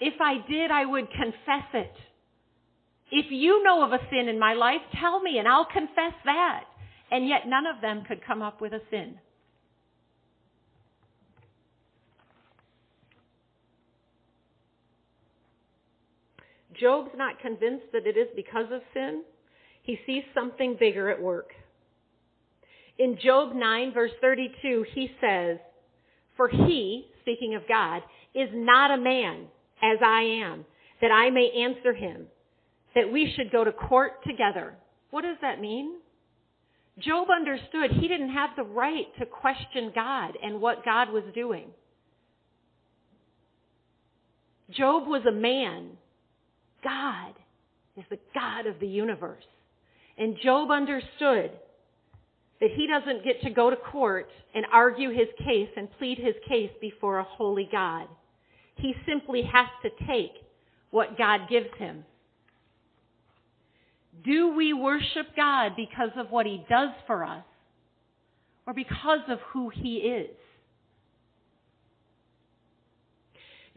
If 0.00 0.14
I 0.20 0.36
did, 0.50 0.70
I 0.70 0.84
would 0.84 1.08
confess 1.10 1.68
it. 1.72 1.92
If 3.12 3.26
you 3.30 3.62
know 3.62 3.84
of 3.84 3.92
a 3.92 4.00
sin 4.10 4.28
in 4.28 4.40
my 4.40 4.54
life, 4.54 4.80
tell 5.00 5.20
me 5.20 5.38
and 5.38 5.46
I'll 5.46 5.66
confess 5.66 6.14
that. 6.24 6.64
And 7.12 7.28
yet 7.28 7.42
none 7.46 7.66
of 7.66 7.80
them 7.80 8.02
could 8.08 8.26
come 8.26 8.42
up 8.42 8.60
with 8.60 8.72
a 8.72 8.80
sin. 8.90 9.18
Job's 16.80 17.10
not 17.16 17.40
convinced 17.40 17.86
that 17.92 18.06
it 18.06 18.16
is 18.16 18.28
because 18.34 18.66
of 18.72 18.80
sin. 18.92 19.22
He 19.82 19.98
sees 20.06 20.22
something 20.34 20.76
bigger 20.78 21.10
at 21.10 21.20
work. 21.20 21.50
In 22.98 23.18
Job 23.22 23.54
9 23.54 23.92
verse 23.92 24.12
32, 24.20 24.84
he 24.94 25.10
says, 25.20 25.58
For 26.36 26.48
he, 26.48 27.06
speaking 27.20 27.54
of 27.54 27.68
God, 27.68 28.02
is 28.34 28.48
not 28.52 28.90
a 28.90 29.02
man 29.02 29.46
as 29.82 29.98
I 30.04 30.22
am, 30.42 30.64
that 31.00 31.10
I 31.10 31.30
may 31.30 31.50
answer 31.50 31.92
him, 31.92 32.26
that 32.94 33.12
we 33.12 33.32
should 33.36 33.50
go 33.50 33.64
to 33.64 33.72
court 33.72 34.24
together. 34.26 34.74
What 35.10 35.22
does 35.22 35.36
that 35.42 35.60
mean? 35.60 35.96
Job 36.98 37.28
understood 37.30 37.90
he 37.90 38.08
didn't 38.08 38.32
have 38.32 38.50
the 38.56 38.62
right 38.62 39.06
to 39.18 39.26
question 39.26 39.90
God 39.94 40.38
and 40.42 40.60
what 40.60 40.84
God 40.84 41.10
was 41.10 41.24
doing. 41.34 41.66
Job 44.70 45.06
was 45.08 45.22
a 45.26 45.32
man 45.32 45.90
God 46.84 47.34
is 47.96 48.04
the 48.10 48.18
God 48.34 48.66
of 48.66 48.78
the 48.78 48.86
universe. 48.86 49.44
And 50.16 50.36
Job 50.42 50.70
understood 50.70 51.50
that 52.60 52.70
he 52.76 52.86
doesn't 52.86 53.24
get 53.24 53.42
to 53.42 53.50
go 53.50 53.70
to 53.70 53.76
court 53.76 54.28
and 54.54 54.64
argue 54.72 55.10
his 55.10 55.28
case 55.38 55.70
and 55.76 55.88
plead 55.98 56.18
his 56.18 56.34
case 56.48 56.70
before 56.80 57.18
a 57.18 57.24
holy 57.24 57.68
God. 57.70 58.06
He 58.76 58.94
simply 59.06 59.42
has 59.42 59.68
to 59.82 60.06
take 60.06 60.32
what 60.90 61.18
God 61.18 61.42
gives 61.50 61.68
him. 61.78 62.04
Do 64.24 64.54
we 64.54 64.72
worship 64.72 65.34
God 65.36 65.72
because 65.76 66.10
of 66.16 66.30
what 66.30 66.46
he 66.46 66.64
does 66.68 66.90
for 67.06 67.24
us 67.24 67.44
or 68.66 68.72
because 68.72 69.20
of 69.28 69.38
who 69.52 69.70
he 69.70 69.96
is? 69.96 70.30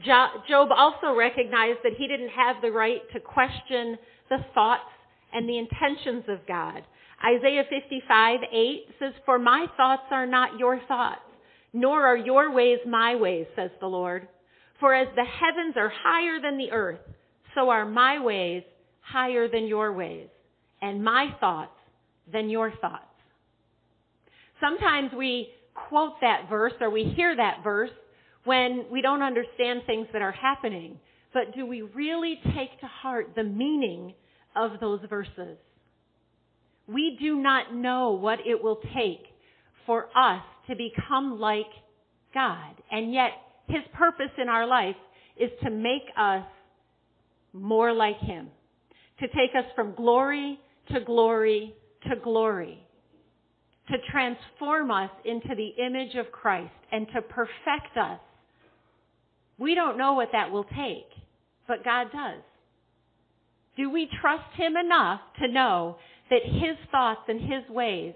Job 0.05 0.69
also 0.71 1.15
recognized 1.15 1.79
that 1.83 1.93
he 1.97 2.07
didn't 2.07 2.29
have 2.29 2.57
the 2.61 2.71
right 2.71 3.01
to 3.13 3.19
question 3.19 3.97
the 4.29 4.37
thoughts 4.53 4.89
and 5.33 5.47
the 5.47 5.57
intentions 5.57 6.23
of 6.27 6.45
God. 6.47 6.83
Isaiah 7.25 7.63
55, 7.69 8.39
8 8.51 8.85
says, 8.99 9.13
For 9.25 9.39
my 9.39 9.65
thoughts 9.75 10.03
are 10.11 10.27
not 10.27 10.59
your 10.59 10.79
thoughts, 10.87 11.21
nor 11.73 12.05
are 12.05 12.17
your 12.17 12.53
ways 12.53 12.77
my 12.85 13.15
ways, 13.15 13.47
says 13.55 13.71
the 13.79 13.87
Lord. 13.87 14.27
For 14.79 14.93
as 14.93 15.07
the 15.15 15.25
heavens 15.25 15.75
are 15.77 15.91
higher 16.03 16.39
than 16.39 16.57
the 16.57 16.71
earth, 16.71 16.99
so 17.55 17.69
are 17.69 17.85
my 17.85 18.19
ways 18.19 18.63
higher 19.01 19.47
than 19.47 19.65
your 19.65 19.93
ways, 19.93 20.27
and 20.81 21.03
my 21.03 21.35
thoughts 21.39 21.71
than 22.31 22.49
your 22.49 22.71
thoughts. 22.79 23.03
Sometimes 24.59 25.11
we 25.17 25.49
quote 25.73 26.21
that 26.21 26.49
verse 26.49 26.73
or 26.81 26.89
we 26.89 27.03
hear 27.15 27.35
that 27.35 27.63
verse 27.63 27.89
when 28.47 28.85
we 28.89 29.01
don't 29.01 29.21
understand 29.21 29.81
things 29.85 30.07
that 30.13 30.21
are 30.21 30.31
happening. 30.31 30.97
But 31.33 31.53
do 31.53 31.65
we 31.65 31.81
really 31.81 32.39
take 32.55 32.79
to 32.79 32.87
heart 32.87 33.33
the 33.35 33.43
meaning 33.43 34.13
of 34.55 34.79
those 34.79 35.01
verses? 35.09 35.57
We 36.87 37.17
do 37.19 37.35
not 37.35 37.75
know 37.75 38.11
what 38.11 38.39
it 38.45 38.63
will 38.63 38.79
take 38.95 39.25
for 39.85 40.05
us 40.17 40.41
to 40.69 40.75
become 40.75 41.39
like 41.39 41.65
God. 42.33 42.75
And 42.89 43.13
yet, 43.13 43.31
His 43.67 43.83
purpose 43.93 44.31
in 44.41 44.47
our 44.47 44.65
life 44.65 44.95
is 45.37 45.51
to 45.63 45.69
make 45.69 46.07
us 46.17 46.45
more 47.51 47.91
like 47.91 48.17
Him. 48.19 48.47
To 49.19 49.27
take 49.27 49.51
us 49.57 49.65
from 49.75 49.93
glory 49.95 50.57
to 50.93 51.01
glory 51.01 51.75
to 52.09 52.15
glory. 52.23 52.79
To 53.89 53.97
transform 54.09 54.89
us 54.91 55.11
into 55.25 55.49
the 55.49 55.83
image 55.83 56.15
of 56.15 56.31
Christ 56.31 56.71
and 56.91 57.07
to 57.13 57.21
perfect 57.21 57.97
us 57.99 58.19
we 59.57 59.75
don't 59.75 59.97
know 59.97 60.13
what 60.13 60.29
that 60.33 60.51
will 60.51 60.63
take, 60.63 61.09
but 61.67 61.83
God 61.83 62.11
does. 62.11 62.41
Do 63.75 63.89
we 63.89 64.09
trust 64.21 64.55
Him 64.55 64.75
enough 64.75 65.21
to 65.39 65.47
know 65.47 65.97
that 66.29 66.43
His 66.43 66.77
thoughts 66.91 67.21
and 67.27 67.41
His 67.41 67.67
ways 67.69 68.13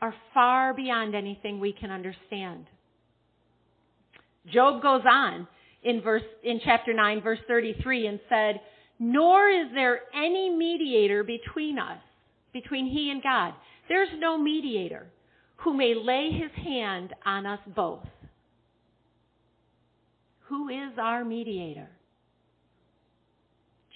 are 0.00 0.14
far 0.34 0.74
beyond 0.74 1.14
anything 1.14 1.60
we 1.60 1.72
can 1.72 1.90
understand? 1.90 2.66
Job 4.52 4.82
goes 4.82 5.02
on 5.10 5.48
in 5.82 6.00
verse, 6.00 6.22
in 6.44 6.60
chapter 6.64 6.92
9 6.92 7.22
verse 7.22 7.40
33 7.48 8.06
and 8.06 8.20
said, 8.28 8.60
nor 8.98 9.48
is 9.48 9.66
there 9.74 10.00
any 10.14 10.50
mediator 10.50 11.22
between 11.22 11.78
us, 11.78 11.98
between 12.52 12.86
he 12.86 13.10
and 13.10 13.22
God. 13.22 13.54
There's 13.88 14.08
no 14.18 14.38
mediator 14.38 15.06
who 15.56 15.74
may 15.74 15.94
lay 15.94 16.30
his 16.32 16.50
hand 16.64 17.14
on 17.24 17.46
us 17.46 17.60
both. 17.74 18.04
Who 20.48 20.68
is 20.68 20.92
our 20.98 21.24
mediator? 21.24 21.88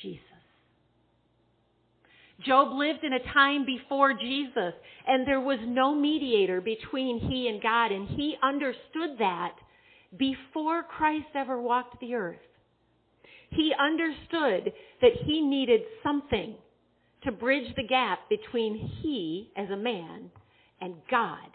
Jesus. 0.03 0.25
Job 2.45 2.73
lived 2.73 3.05
in 3.05 3.13
a 3.13 3.33
time 3.33 3.67
before 3.67 4.15
Jesus, 4.15 4.73
and 5.07 5.27
there 5.27 5.41
was 5.41 5.59
no 5.67 5.95
mediator 5.95 6.61
between 6.61 7.21
he 7.21 7.49
and 7.49 7.63
God, 7.63 7.93
and 7.93 8.09
he 8.09 8.37
understood 8.43 9.19
that 9.19 9.55
before 10.17 10.83
Christ 10.83 11.27
ever 11.35 11.61
walked 11.61 12.01
the 12.01 12.15
earth. 12.15 12.39
He 13.51 13.73
understood 13.79 14.73
that 15.03 15.13
he 15.25 15.41
needed 15.41 15.83
something 16.03 16.55
to 17.25 17.33
bridge 17.33 17.75
the 17.77 17.87
gap 17.87 18.21
between 18.29 18.77
he, 19.03 19.53
as 19.57 19.69
a 19.71 19.77
man, 19.77 20.31
and 20.81 20.95
God 21.11 21.49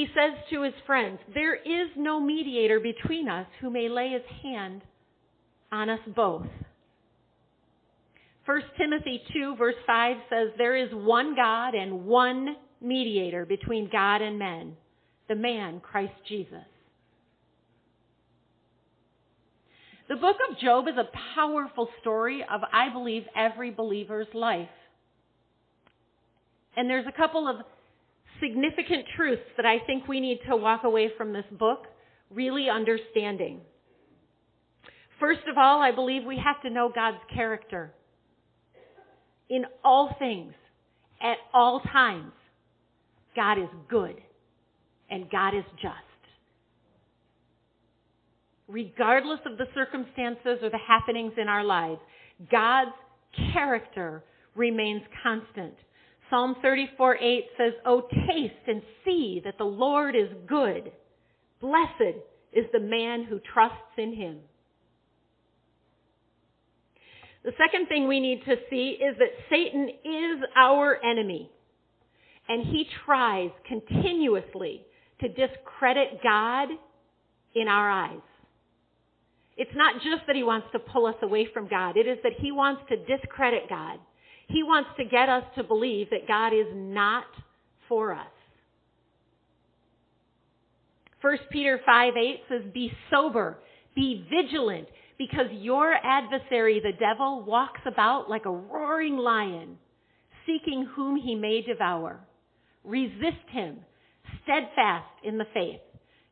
he 0.00 0.06
says 0.14 0.32
to 0.48 0.62
his 0.62 0.72
friends, 0.86 1.18
There 1.34 1.54
is 1.54 1.90
no 1.94 2.18
mediator 2.20 2.80
between 2.80 3.28
us 3.28 3.46
who 3.60 3.68
may 3.68 3.90
lay 3.90 4.08
his 4.08 4.22
hand 4.42 4.80
on 5.70 5.90
us 5.90 6.00
both. 6.16 6.46
1 8.46 8.62
Timothy 8.78 9.20
2 9.34 9.56
verse 9.56 9.74
5 9.86 10.16
says, 10.30 10.48
There 10.56 10.74
is 10.74 10.88
one 10.94 11.36
God 11.36 11.74
and 11.74 12.06
one 12.06 12.56
mediator 12.80 13.44
between 13.44 13.90
God 13.92 14.22
and 14.22 14.38
men, 14.38 14.74
the 15.28 15.34
man 15.34 15.80
Christ 15.80 16.14
Jesus. 16.26 16.64
The 20.08 20.16
book 20.16 20.36
of 20.50 20.58
Job 20.60 20.88
is 20.88 20.96
a 20.96 21.10
powerful 21.34 21.90
story 22.00 22.42
of, 22.50 22.62
I 22.72 22.90
believe, 22.90 23.24
every 23.36 23.70
believer's 23.70 24.28
life. 24.32 24.68
And 26.74 26.88
there's 26.88 27.06
a 27.06 27.12
couple 27.12 27.46
of 27.46 27.56
significant 28.40 29.04
truths 29.16 29.42
that 29.56 29.66
I 29.66 29.78
think 29.86 30.08
we 30.08 30.20
need 30.20 30.40
to 30.48 30.56
walk 30.56 30.84
away 30.84 31.10
from 31.16 31.32
this 31.32 31.44
book 31.52 31.86
really 32.30 32.68
understanding. 32.68 33.60
First 35.18 35.42
of 35.50 35.58
all, 35.58 35.80
I 35.82 35.92
believe 35.92 36.24
we 36.24 36.40
have 36.42 36.62
to 36.62 36.70
know 36.70 36.90
God's 36.94 37.18
character. 37.34 37.92
In 39.48 39.64
all 39.84 40.14
things, 40.18 40.54
at 41.20 41.36
all 41.52 41.80
times, 41.80 42.32
God 43.36 43.58
is 43.58 43.68
good 43.88 44.16
and 45.10 45.30
God 45.30 45.54
is 45.54 45.64
just. 45.82 45.94
Regardless 48.68 49.40
of 49.44 49.58
the 49.58 49.66
circumstances 49.74 50.58
or 50.62 50.70
the 50.70 50.78
happenings 50.78 51.32
in 51.36 51.48
our 51.48 51.64
lives, 51.64 52.00
God's 52.50 52.92
character 53.52 54.22
remains 54.54 55.02
constant. 55.22 55.74
Psalm 56.30 56.56
34 56.62 57.16
8 57.16 57.44
says, 57.58 57.72
Oh, 57.84 58.02
taste 58.02 58.54
and 58.66 58.82
see 59.04 59.42
that 59.44 59.58
the 59.58 59.64
Lord 59.64 60.14
is 60.14 60.28
good. 60.46 60.92
Blessed 61.60 62.16
is 62.52 62.66
the 62.72 62.80
man 62.80 63.24
who 63.24 63.40
trusts 63.52 63.98
in 63.98 64.14
him. 64.14 64.38
The 67.44 67.52
second 67.58 67.88
thing 67.88 68.06
we 68.06 68.20
need 68.20 68.44
to 68.44 68.56
see 68.68 68.98
is 69.00 69.16
that 69.18 69.30
Satan 69.48 69.88
is 69.88 70.42
our 70.56 71.02
enemy. 71.04 71.50
And 72.48 72.66
he 72.66 72.86
tries 73.04 73.50
continuously 73.66 74.82
to 75.20 75.28
discredit 75.28 76.22
God 76.22 76.68
in 77.54 77.68
our 77.68 77.90
eyes. 77.90 78.20
It's 79.56 79.70
not 79.74 79.96
just 80.02 80.26
that 80.26 80.36
he 80.36 80.42
wants 80.42 80.68
to 80.72 80.78
pull 80.78 81.06
us 81.06 81.16
away 81.22 81.48
from 81.52 81.68
God. 81.68 81.96
It 81.96 82.06
is 82.06 82.18
that 82.22 82.32
he 82.38 82.50
wants 82.50 82.82
to 82.88 82.96
discredit 82.96 83.68
God. 83.68 83.98
He 84.52 84.62
wants 84.62 84.90
to 84.98 85.04
get 85.04 85.28
us 85.28 85.44
to 85.56 85.62
believe 85.62 86.10
that 86.10 86.26
God 86.26 86.48
is 86.52 86.66
not 86.74 87.26
for 87.88 88.12
us. 88.12 88.26
1 91.20 91.38
Peter 91.52 91.80
5 91.84 92.14
8 92.16 92.40
says, 92.48 92.62
Be 92.72 92.90
sober, 93.10 93.58
be 93.94 94.26
vigilant, 94.30 94.88
because 95.18 95.46
your 95.52 95.94
adversary, 95.94 96.80
the 96.80 96.98
devil, 96.98 97.44
walks 97.44 97.80
about 97.86 98.30
like 98.30 98.46
a 98.46 98.50
roaring 98.50 99.18
lion, 99.18 99.76
seeking 100.46 100.88
whom 100.96 101.16
he 101.16 101.34
may 101.34 101.62
devour. 101.62 102.20
Resist 102.84 103.46
him, 103.50 103.80
steadfast 104.42 105.12
in 105.22 105.36
the 105.36 105.46
faith, 105.52 105.80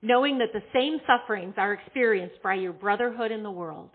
knowing 0.01 0.39
that 0.39 0.55
the 0.55 0.63
same 0.73 0.99
sufferings 1.07 1.55
are 1.59 1.75
experienced 1.75 2.43
by 2.43 2.55
your 2.55 2.73
brotherhood 2.73 3.31
in 3.31 3.43
the 3.43 3.51
world. 3.51 3.91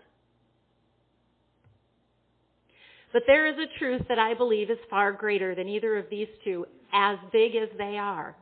But 3.14 3.22
there 3.28 3.46
is 3.46 3.54
a 3.56 3.78
truth 3.78 4.02
that 4.08 4.18
I 4.18 4.34
believe 4.34 4.70
is 4.70 4.78
far 4.90 5.12
greater 5.12 5.54
than 5.54 5.68
either 5.68 5.96
of 5.96 6.06
these 6.10 6.26
two, 6.44 6.66
as 6.92 7.16
big 7.32 7.54
as 7.54 7.68
they 7.78 7.96
are. 7.96 8.36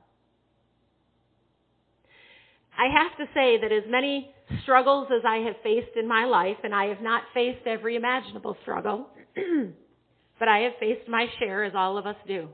I 2.76 2.86
have 2.86 3.16
to 3.18 3.32
say 3.34 3.60
that 3.60 3.70
as 3.70 3.84
many 3.86 4.34
struggles 4.62 5.08
as 5.14 5.22
I 5.28 5.36
have 5.40 5.56
faced 5.62 5.94
in 5.94 6.08
my 6.08 6.24
life, 6.24 6.56
and 6.64 6.74
I 6.74 6.86
have 6.86 7.02
not 7.02 7.24
faced 7.34 7.66
every 7.66 7.96
imaginable 7.96 8.56
struggle, 8.62 9.08
but 10.38 10.48
I 10.48 10.60
have 10.60 10.72
faced 10.80 11.06
my 11.06 11.26
share 11.38 11.64
as 11.64 11.74
all 11.76 11.98
of 11.98 12.06
us 12.06 12.16
do. 12.26 12.48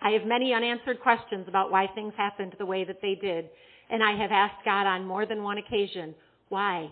I 0.00 0.12
have 0.12 0.24
many 0.24 0.54
unanswered 0.54 1.00
questions 1.00 1.44
about 1.46 1.70
why 1.70 1.88
things 1.94 2.14
happened 2.16 2.56
the 2.58 2.64
way 2.64 2.84
that 2.84 3.02
they 3.02 3.16
did, 3.20 3.50
and 3.90 4.02
I 4.02 4.16
have 4.16 4.32
asked 4.32 4.64
God 4.64 4.86
on 4.86 5.06
more 5.06 5.26
than 5.26 5.42
one 5.42 5.58
occasion, 5.58 6.14
why? 6.48 6.88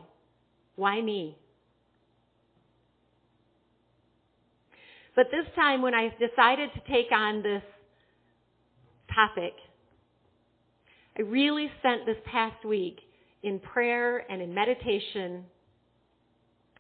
Why 0.77 1.01
me? 1.01 1.39
But 5.19 5.33
this 5.33 5.53
time 5.57 5.83
when 5.83 5.95
I 5.95 6.11
decided 6.11 6.71
to 6.75 6.93
take 6.93 7.11
on 7.11 7.43
this 7.43 7.65
topic, 9.13 9.53
I 11.19 11.23
really 11.23 11.69
spent 11.81 12.07
this 12.07 12.19
past 12.31 12.65
week 12.65 13.01
in 13.43 13.59
prayer 13.59 14.19
and 14.31 14.41
in 14.41 14.55
meditation 14.55 15.45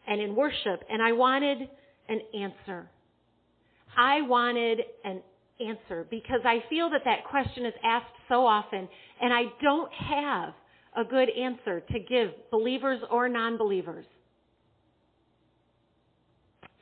and 0.06 0.20
in 0.20 0.36
worship, 0.36 0.84
and 0.88 1.02
I 1.02 1.10
wanted 1.10 1.68
an 2.08 2.20
answer. 2.40 2.88
I 3.96 4.22
wanted 4.22 4.82
an 5.02 5.20
answer 5.60 6.06
because 6.08 6.42
I 6.44 6.62
feel 6.70 6.90
that 6.90 7.02
that 7.06 7.24
question 7.28 7.66
is 7.66 7.74
asked 7.82 8.14
so 8.28 8.46
often, 8.46 8.88
and 9.20 9.34
I 9.34 9.46
don't 9.60 9.92
have 9.92 10.54
a 10.96 11.02
good 11.02 11.28
answer 11.28 11.80
to 11.80 11.98
give 11.98 12.30
believers 12.52 13.00
or 13.10 13.28
non-believers. 13.28 14.06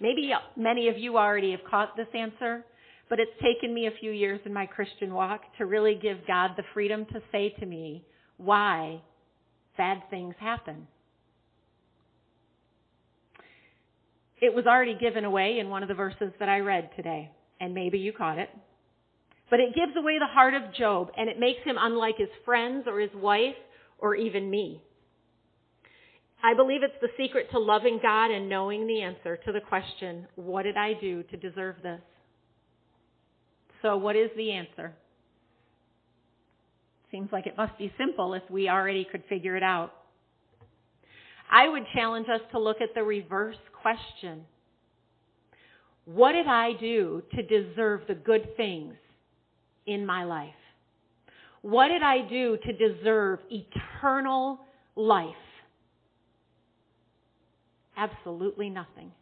Maybe 0.01 0.31
many 0.57 0.89
of 0.89 0.99
you 0.99 1.17
already 1.17 1.53
have 1.53 1.65
caught 1.69 1.97
this 1.97 2.09
answer, 2.15 2.65
but 3.09 3.19
it's 3.21 3.31
taken 3.41 3.73
me 3.73 3.87
a 3.87 3.99
few 3.99 4.11
years 4.11 4.41
in 4.45 4.53
my 4.53 4.67
Christian 4.67 5.15
walk 5.15 5.43
to 5.59 5.67
really 5.67 5.95
give 5.95 6.27
God 6.27 6.53
the 6.57 6.65
freedom 6.75 7.07
to 7.07 7.23
say 7.33 7.55
to 7.61 7.67
me 7.67 8.05
why 8.37 9.01
bad 9.77 10.03
things 10.11 10.35
happen. 10.39 10.87
It 14.41 14.55
was 14.55 14.67
already 14.67 14.99
given 14.99 15.25
away 15.25 15.59
in 15.61 15.71
one 15.71 15.83
of 15.83 15.89
the 15.89 15.95
verses 15.95 16.33
that 16.39 16.49
I 16.49 16.59
read 16.59 16.91
today, 16.95 17.31
and 17.59 17.75
maybe 17.75 17.99
you 17.99 18.13
caught 18.13 18.39
it. 18.39 18.51
But 19.49 19.61
it 19.61 19.75
gives 19.75 19.97
away 19.97 20.19
the 20.19 20.27
heart 20.27 20.53
of 20.53 20.75
Job, 20.75 21.11
and 21.17 21.31
it 21.31 21.39
makes 21.39 21.63
him 21.65 21.77
unlike 21.79 22.17
his 22.19 22.29
friends 22.45 22.85
or 22.87 23.01
his 23.01 23.15
wife 23.15 23.55
or 23.99 24.15
even 24.15 24.51
me. 24.51 24.83
I 26.43 26.55
believe 26.55 26.83
it's 26.83 26.95
the 27.01 27.09
secret 27.17 27.51
to 27.53 27.59
loving 27.59 27.99
God 28.03 28.31
and 28.31 28.49
knowing 28.49 28.87
the 28.87 29.03
answer 29.03 29.37
to 29.37 29.53
the 29.53 29.61
question, 29.61 30.27
what 30.37 30.63
did 30.63 30.77
I 30.77 30.93
do 30.95 31.23
to 31.25 31.37
deserve 31.37 31.77
this? 31.83 32.01
So 33.83 33.97
what 33.97 34.17
is 34.17 34.31
the 34.37 34.53
answer? 34.53 34.95
Seems 37.11 37.31
like 37.33 37.47
it 37.47 37.57
must 37.57 37.77
be 37.79 37.93
simple 37.99 38.35
if 38.35 38.43
we 38.51 38.69
already 38.69 39.07
could 39.11 39.23
figure 39.29 39.57
it 39.57 39.63
out. 39.63 39.93
I 41.51 41.69
would 41.69 41.85
challenge 41.95 42.27
us 42.29 42.41
to 42.53 42.59
look 42.59 42.81
at 42.81 42.95
the 42.95 43.03
reverse 43.03 43.57
question. 43.81 44.45
What 46.05 46.33
did 46.33 46.47
I 46.47 46.73
do 46.79 47.23
to 47.35 47.43
deserve 47.43 48.03
the 48.09 48.15
good 48.15 48.57
things 48.57 48.95
in 49.87 50.05
my 50.05 50.25
life? 50.25 50.51
What 51.63 51.89
did 51.89 52.03
I 52.03 52.29
do 52.29 52.59
to 52.65 52.73
deserve 52.73 53.41
eternal 53.51 54.61
life? 54.95 55.35
Absolutely 57.97 58.71
nothing. 58.71 59.13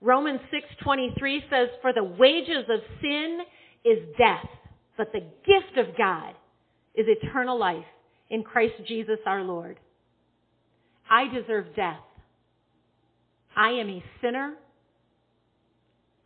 Romans 0.00 0.40
6:23 0.50 1.48
says 1.48 1.68
for 1.80 1.92
the 1.92 2.04
wages 2.04 2.68
of 2.68 2.80
sin 3.00 3.40
is 3.84 3.98
death, 4.18 4.48
but 4.96 5.12
the 5.12 5.20
gift 5.20 5.78
of 5.78 5.96
God 5.96 6.34
is 6.94 7.06
eternal 7.08 7.58
life 7.58 7.86
in 8.28 8.42
Christ 8.42 8.74
Jesus 8.86 9.18
our 9.26 9.42
Lord. 9.42 9.78
I 11.08 11.28
deserve 11.28 11.74
death. 11.74 12.00
I 13.56 13.70
am 13.70 13.88
a 13.88 14.04
sinner 14.20 14.54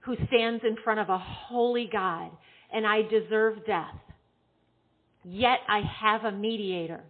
who 0.01 0.17
stands 0.27 0.65
in 0.65 0.77
front 0.83 1.01
of 1.01 1.09
a 1.09 1.19
holy 1.19 1.89
God 1.93 2.31
and 2.73 2.87
I 2.87 3.03
deserve 3.03 3.65
death. 3.67 3.95
Yet 5.25 5.59
I 5.69 5.83
have 6.01 6.25
a 6.25 6.33
mediator 6.33 7.03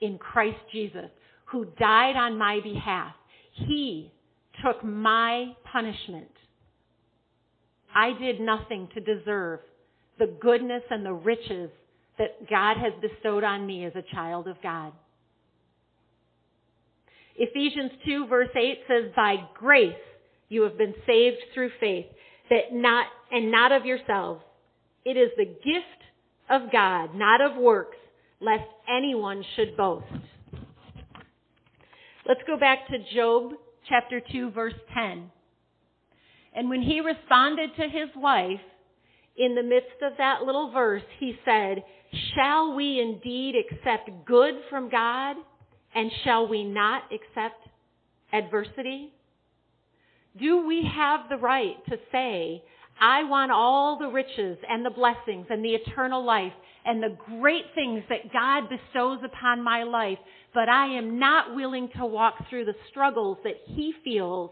in 0.00 0.18
Christ 0.18 0.58
Jesus 0.72 1.10
who 1.52 1.66
died 1.78 2.16
on 2.16 2.38
my 2.38 2.60
behalf. 2.62 3.12
He 3.52 4.10
took 4.64 4.82
my 4.82 5.52
punishment. 5.70 6.30
I 7.94 8.18
did 8.18 8.40
nothing 8.40 8.88
to 8.94 9.00
deserve 9.00 9.60
the 10.18 10.34
goodness 10.40 10.82
and 10.90 11.04
the 11.04 11.12
riches 11.12 11.70
that 12.18 12.48
God 12.48 12.78
has 12.78 12.92
bestowed 13.02 13.44
on 13.44 13.66
me 13.66 13.84
as 13.84 13.92
a 13.94 14.14
child 14.14 14.48
of 14.48 14.56
God. 14.62 14.92
Ephesians 17.36 17.92
2 18.06 18.26
verse 18.28 18.48
8 18.54 18.78
says, 18.88 19.12
by 19.14 19.36
grace 19.54 19.92
you 20.48 20.62
have 20.62 20.78
been 20.78 20.94
saved 21.06 21.38
through 21.54 21.70
faith, 21.80 22.06
that 22.50 22.72
not, 22.72 23.06
and 23.30 23.50
not 23.50 23.72
of 23.72 23.84
yourselves. 23.84 24.42
It 25.04 25.16
is 25.16 25.30
the 25.36 25.46
gift 25.46 26.02
of 26.50 26.70
God, 26.70 27.14
not 27.14 27.40
of 27.40 27.56
works, 27.56 27.96
lest 28.40 28.68
anyone 28.88 29.42
should 29.56 29.76
boast. 29.76 30.06
Let's 32.26 32.40
go 32.46 32.56
back 32.56 32.86
to 32.88 32.98
Job 33.14 33.52
chapter 33.88 34.20
2 34.32 34.50
verse 34.52 34.74
10. 34.94 35.30
And 36.54 36.70
when 36.70 36.82
he 36.82 37.00
responded 37.00 37.70
to 37.76 37.82
his 37.82 38.08
wife, 38.14 38.60
in 39.36 39.54
the 39.54 39.62
midst 39.62 40.02
of 40.02 40.12
that 40.18 40.42
little 40.42 40.70
verse, 40.70 41.02
he 41.18 41.36
said, 41.44 41.82
Shall 42.34 42.76
we 42.76 43.00
indeed 43.00 43.54
accept 43.56 44.10
good 44.26 44.54
from 44.70 44.90
God? 44.90 45.36
And 45.94 46.10
shall 46.22 46.46
we 46.46 46.64
not 46.64 47.04
accept 47.12 47.66
adversity? 48.32 49.12
Do 50.38 50.66
we 50.66 50.88
have 50.94 51.28
the 51.28 51.38
right 51.38 51.76
to 51.88 51.96
say, 52.12 52.62
I 53.00 53.24
want 53.24 53.50
all 53.50 53.98
the 53.98 54.08
riches 54.08 54.58
and 54.68 54.84
the 54.84 54.90
blessings 54.90 55.46
and 55.50 55.64
the 55.64 55.74
eternal 55.74 56.24
life 56.24 56.52
and 56.84 57.02
the 57.02 57.16
great 57.38 57.64
things 57.74 58.02
that 58.08 58.32
God 58.32 58.68
bestows 58.68 59.20
upon 59.24 59.62
my 59.62 59.84
life, 59.84 60.18
but 60.54 60.68
I 60.68 60.96
am 60.96 61.18
not 61.18 61.54
willing 61.54 61.88
to 61.98 62.06
walk 62.06 62.34
through 62.48 62.64
the 62.64 62.74
struggles 62.90 63.38
that 63.44 63.56
He 63.66 63.92
feels 64.04 64.50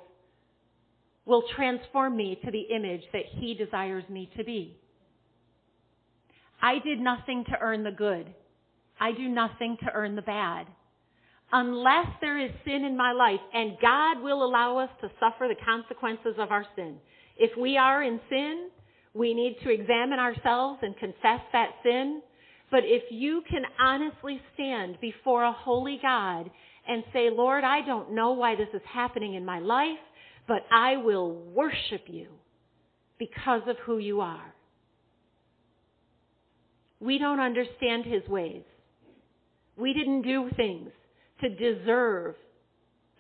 will 1.24 1.42
transform 1.54 2.16
me 2.16 2.38
to 2.44 2.50
the 2.50 2.74
image 2.74 3.02
that 3.12 3.24
He 3.38 3.54
desires 3.54 4.04
me 4.08 4.30
to 4.36 4.44
be. 4.44 4.76
I 6.62 6.78
did 6.84 7.00
nothing 7.00 7.44
to 7.48 7.58
earn 7.60 7.84
the 7.84 7.90
good. 7.90 8.32
I 8.98 9.12
do 9.12 9.28
nothing 9.28 9.78
to 9.84 9.92
earn 9.92 10.14
the 10.14 10.22
bad. 10.22 10.66
Unless 11.52 12.06
there 12.20 12.38
is 12.38 12.50
sin 12.64 12.84
in 12.84 12.96
my 12.96 13.12
life, 13.12 13.40
and 13.52 13.76
God 13.82 14.22
will 14.22 14.44
allow 14.44 14.78
us 14.78 14.90
to 15.00 15.10
suffer 15.18 15.48
the 15.48 15.64
consequences 15.64 16.34
of 16.38 16.52
our 16.52 16.64
sin. 16.76 16.96
If 17.36 17.56
we 17.58 17.76
are 17.76 18.02
in 18.02 18.20
sin, 18.28 18.68
we 19.14 19.34
need 19.34 19.56
to 19.64 19.70
examine 19.70 20.18
ourselves 20.18 20.80
and 20.82 20.96
confess 20.96 21.40
that 21.52 21.70
sin. 21.82 22.22
But 22.70 22.84
if 22.84 23.02
you 23.10 23.42
can 23.50 23.62
honestly 23.80 24.40
stand 24.54 24.98
before 25.00 25.44
a 25.44 25.52
holy 25.52 25.98
God 26.00 26.50
and 26.86 27.02
say, 27.12 27.28
Lord, 27.30 27.64
I 27.64 27.84
don't 27.84 28.12
know 28.12 28.32
why 28.32 28.54
this 28.54 28.68
is 28.72 28.82
happening 28.88 29.34
in 29.34 29.44
my 29.44 29.58
life, 29.58 29.98
but 30.46 30.62
I 30.72 30.96
will 30.96 31.32
worship 31.32 32.04
you 32.06 32.28
because 33.18 33.62
of 33.66 33.76
who 33.84 33.98
you 33.98 34.20
are. 34.20 34.54
We 37.00 37.18
don't 37.18 37.40
understand 37.40 38.04
his 38.04 38.26
ways. 38.28 38.62
We 39.76 39.92
didn't 39.92 40.22
do 40.22 40.50
things 40.56 40.90
to 41.40 41.48
deserve 41.48 42.34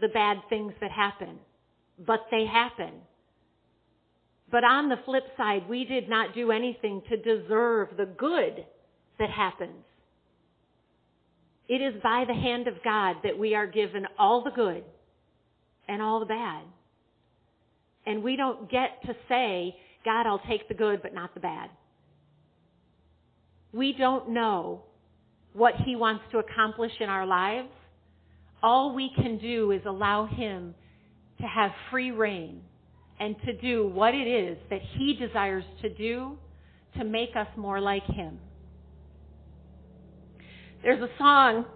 the 0.00 0.08
bad 0.08 0.38
things 0.48 0.72
that 0.80 0.90
happen, 0.90 1.38
but 2.06 2.20
they 2.30 2.44
happen. 2.46 2.92
But 4.50 4.64
on 4.64 4.88
the 4.88 4.96
flip 5.04 5.24
side, 5.36 5.68
we 5.68 5.84
did 5.84 6.08
not 6.08 6.34
do 6.34 6.50
anything 6.50 7.02
to 7.08 7.16
deserve 7.16 7.88
the 7.96 8.06
good 8.06 8.64
that 9.18 9.30
happens. 9.30 9.84
It 11.68 11.80
is 11.80 12.02
by 12.02 12.24
the 12.26 12.34
hand 12.34 12.66
of 12.66 12.74
God 12.82 13.16
that 13.22 13.38
we 13.38 13.54
are 13.54 13.66
given 13.66 14.06
all 14.18 14.42
the 14.42 14.50
good 14.50 14.82
and 15.86 16.02
all 16.02 16.18
the 16.18 16.26
bad. 16.26 16.64
And 18.06 18.24
we 18.24 18.34
don't 18.34 18.68
get 18.68 19.00
to 19.06 19.14
say, 19.28 19.76
God, 20.04 20.26
I'll 20.26 20.42
take 20.48 20.66
the 20.66 20.74
good 20.74 21.00
but 21.00 21.14
not 21.14 21.32
the 21.34 21.40
bad. 21.40 21.70
We 23.72 23.92
don't 23.96 24.30
know 24.30 24.82
what 25.52 25.74
He 25.84 25.94
wants 25.94 26.24
to 26.32 26.38
accomplish 26.38 26.92
in 26.98 27.08
our 27.08 27.26
lives. 27.26 27.68
All 28.64 28.94
we 28.94 29.10
can 29.14 29.38
do 29.38 29.70
is 29.70 29.82
allow 29.86 30.26
Him 30.26 30.74
to 31.40 31.46
have 31.46 31.70
free 31.90 32.10
reign 32.10 32.62
and 33.20 33.36
to 33.44 33.52
do 33.52 33.86
what 33.86 34.14
it 34.14 34.26
is 34.26 34.56
that 34.70 34.80
He 34.96 35.14
desires 35.14 35.64
to 35.82 35.90
do 35.90 36.38
to 36.98 37.04
make 37.04 37.36
us 37.36 37.46
more 37.56 37.80
like 37.80 38.04
Him. 38.06 38.40
There's 40.82 41.02
a 41.02 41.10
song 41.18 41.66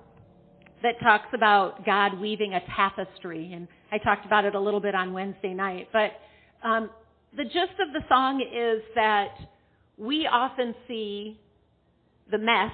that 0.82 0.94
talks 1.02 1.28
about 1.34 1.84
God 1.84 2.18
weaving 2.18 2.54
a 2.54 2.60
tapestry, 2.74 3.52
and 3.52 3.68
I 3.92 3.98
talked 3.98 4.24
about 4.24 4.46
it 4.46 4.54
a 4.54 4.60
little 4.60 4.80
bit 4.80 4.94
on 4.94 5.12
Wednesday 5.12 5.52
night. 5.52 5.88
But 5.92 6.12
um, 6.66 6.88
the 7.36 7.44
gist 7.44 7.78
of 7.86 7.92
the 7.92 8.00
song 8.08 8.40
is 8.40 8.82
that 8.94 9.34
we 9.98 10.26
often 10.26 10.74
see 10.88 11.38
the 12.30 12.38
mess, 12.38 12.72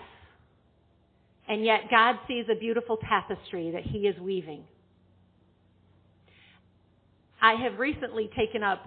and 1.49 1.65
yet 1.65 1.81
God 1.91 2.17
sees 2.29 2.45
a 2.51 2.59
beautiful 2.59 2.99
tapestry 2.99 3.73
that 3.73 3.83
He 3.83 4.07
is 4.07 4.19
weaving. 4.21 4.63
I 7.43 7.55
have 7.55 7.79
recently 7.79 8.31
taken 8.37 8.63
up 8.63 8.87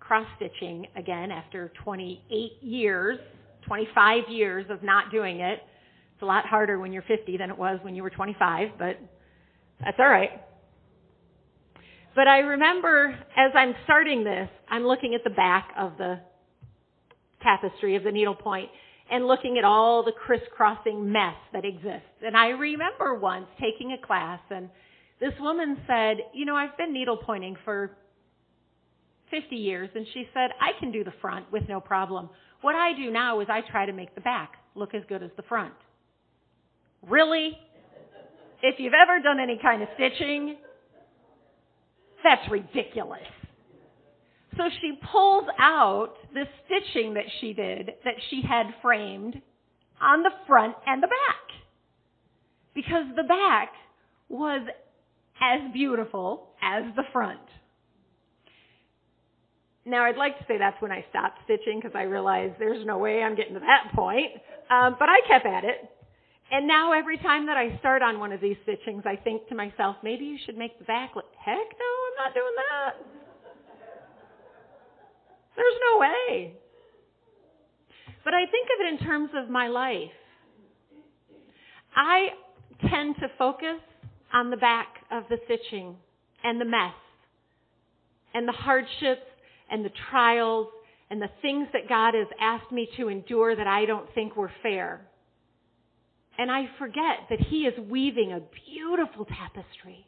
cross 0.00 0.26
stitching 0.36 0.86
again 0.96 1.30
after 1.30 1.72
28 1.82 2.62
years, 2.62 3.18
25 3.66 4.24
years 4.28 4.66
of 4.70 4.82
not 4.82 5.10
doing 5.10 5.40
it. 5.40 5.60
It's 6.14 6.22
a 6.22 6.26
lot 6.26 6.46
harder 6.46 6.78
when 6.78 6.92
you're 6.92 7.02
50 7.02 7.36
than 7.36 7.50
it 7.50 7.58
was 7.58 7.78
when 7.82 7.94
you 7.94 8.02
were 8.02 8.10
25, 8.10 8.70
but 8.78 8.98
that's 9.82 9.96
all 9.98 10.08
right. 10.08 10.30
But 12.14 12.28
I 12.28 12.38
remember 12.38 13.18
as 13.36 13.50
I'm 13.54 13.74
starting 13.84 14.24
this, 14.24 14.48
I'm 14.68 14.86
looking 14.86 15.14
at 15.14 15.24
the 15.24 15.30
back 15.30 15.70
of 15.76 15.92
the 15.98 16.20
tapestry 17.42 17.96
of 17.96 18.04
the 18.04 18.12
needlepoint 18.12 18.70
and 19.10 19.26
looking 19.26 19.58
at 19.58 19.64
all 19.64 20.02
the 20.02 20.12
crisscrossing 20.12 21.10
mess 21.10 21.34
that 21.52 21.64
exists. 21.64 22.08
And 22.24 22.36
I 22.36 22.48
remember 22.48 23.14
once 23.14 23.46
taking 23.60 23.92
a 23.92 24.06
class 24.06 24.40
and 24.50 24.70
this 25.20 25.32
woman 25.40 25.78
said, 25.86 26.18
you 26.32 26.44
know, 26.44 26.56
I've 26.56 26.76
been 26.76 26.92
needlepointing 26.92 27.56
for 27.64 27.96
50 29.30 29.56
years 29.56 29.90
and 29.94 30.06
she 30.12 30.28
said, 30.34 30.50
I 30.60 30.78
can 30.78 30.92
do 30.92 31.04
the 31.04 31.12
front 31.20 31.50
with 31.52 31.68
no 31.68 31.80
problem. 31.80 32.28
What 32.60 32.74
I 32.74 32.92
do 32.94 33.10
now 33.10 33.40
is 33.40 33.48
I 33.50 33.60
try 33.60 33.86
to 33.86 33.92
make 33.92 34.14
the 34.14 34.20
back 34.20 34.54
look 34.74 34.94
as 34.94 35.02
good 35.08 35.22
as 35.22 35.30
the 35.36 35.42
front. 35.42 35.74
Really? 37.02 37.58
If 38.62 38.76
you've 38.78 38.94
ever 38.94 39.20
done 39.20 39.38
any 39.40 39.58
kind 39.60 39.82
of 39.82 39.88
stitching, 39.94 40.56
that's 42.22 42.50
ridiculous. 42.50 43.20
So 44.56 44.64
she 44.80 44.98
pulls 45.12 45.44
out 45.58 46.14
the 46.32 46.44
stitching 46.64 47.14
that 47.14 47.24
she 47.40 47.52
did 47.52 47.92
that 48.04 48.14
she 48.30 48.42
had 48.42 48.66
framed 48.80 49.40
on 50.00 50.22
the 50.22 50.30
front 50.46 50.74
and 50.86 51.02
the 51.02 51.08
back. 51.08 51.56
Because 52.74 53.04
the 53.16 53.24
back 53.24 53.70
was 54.28 54.66
as 55.52 55.60
beautiful 55.72 56.48
as 56.62 56.84
the 56.96 57.04
front. 57.12 57.40
Now 59.86 60.04
I'd 60.04 60.16
like 60.16 60.38
to 60.38 60.44
say 60.48 60.56
that's 60.58 60.80
when 60.80 60.90
I 60.90 61.04
stopped 61.10 61.40
stitching 61.44 61.80
because 61.80 61.94
I 61.94 62.02
realized 62.02 62.54
there's 62.58 62.86
no 62.86 62.98
way 62.98 63.22
I'm 63.22 63.34
getting 63.34 63.54
to 63.54 63.60
that 63.60 63.92
point. 63.94 64.32
Um, 64.70 64.96
but 64.98 65.08
I 65.08 65.20
kept 65.28 65.44
at 65.44 65.64
it. 65.64 65.90
And 66.50 66.66
now 66.66 66.92
every 66.92 67.18
time 67.18 67.46
that 67.46 67.56
I 67.56 67.78
start 67.78 68.02
on 68.02 68.18
one 68.18 68.32
of 68.32 68.40
these 68.40 68.56
stitchings, 68.66 69.06
I 69.06 69.16
think 69.16 69.48
to 69.48 69.54
myself, 69.54 69.96
maybe 70.02 70.24
you 70.24 70.38
should 70.44 70.56
make 70.56 70.78
the 70.78 70.84
back 70.84 71.12
look, 71.16 71.26
heck 71.38 71.56
no, 71.56 71.60
I'm 71.60 72.26
not 72.26 72.34
doing 72.34 72.54
that. 72.70 72.94
There's 75.56 75.74
no 75.92 76.00
way. 76.00 76.54
But 78.24 78.34
I 78.34 78.46
think 78.46 78.68
of 78.74 78.86
it 78.86 79.00
in 79.00 79.06
terms 79.06 79.30
of 79.34 79.50
my 79.50 79.68
life. 79.68 80.10
I 81.94 82.28
tend 82.88 83.16
to 83.20 83.28
focus 83.38 83.80
on 84.34 84.50
the 84.50 84.56
back 84.56 84.88
of 85.12 85.22
the 85.30 85.38
stitching 85.44 85.96
and 86.42 86.60
the 86.60 86.64
mess 86.64 86.92
and 88.34 88.48
the 88.48 88.52
hardships 88.52 89.22
and 89.70 89.84
the 89.84 89.92
trials 90.10 90.66
and 91.08 91.22
the 91.22 91.30
things 91.40 91.68
that 91.72 91.88
God 91.88 92.14
has 92.14 92.26
asked 92.40 92.72
me 92.72 92.88
to 92.96 93.08
endure 93.08 93.54
that 93.54 93.68
I 93.68 93.86
don't 93.86 94.12
think 94.12 94.36
were 94.36 94.50
fair. 94.62 95.06
And 96.36 96.50
I 96.50 96.68
forget 96.78 97.28
that 97.30 97.38
He 97.48 97.58
is 97.62 97.78
weaving 97.88 98.32
a 98.32 98.42
beautiful 98.68 99.24
tapestry. 99.24 100.04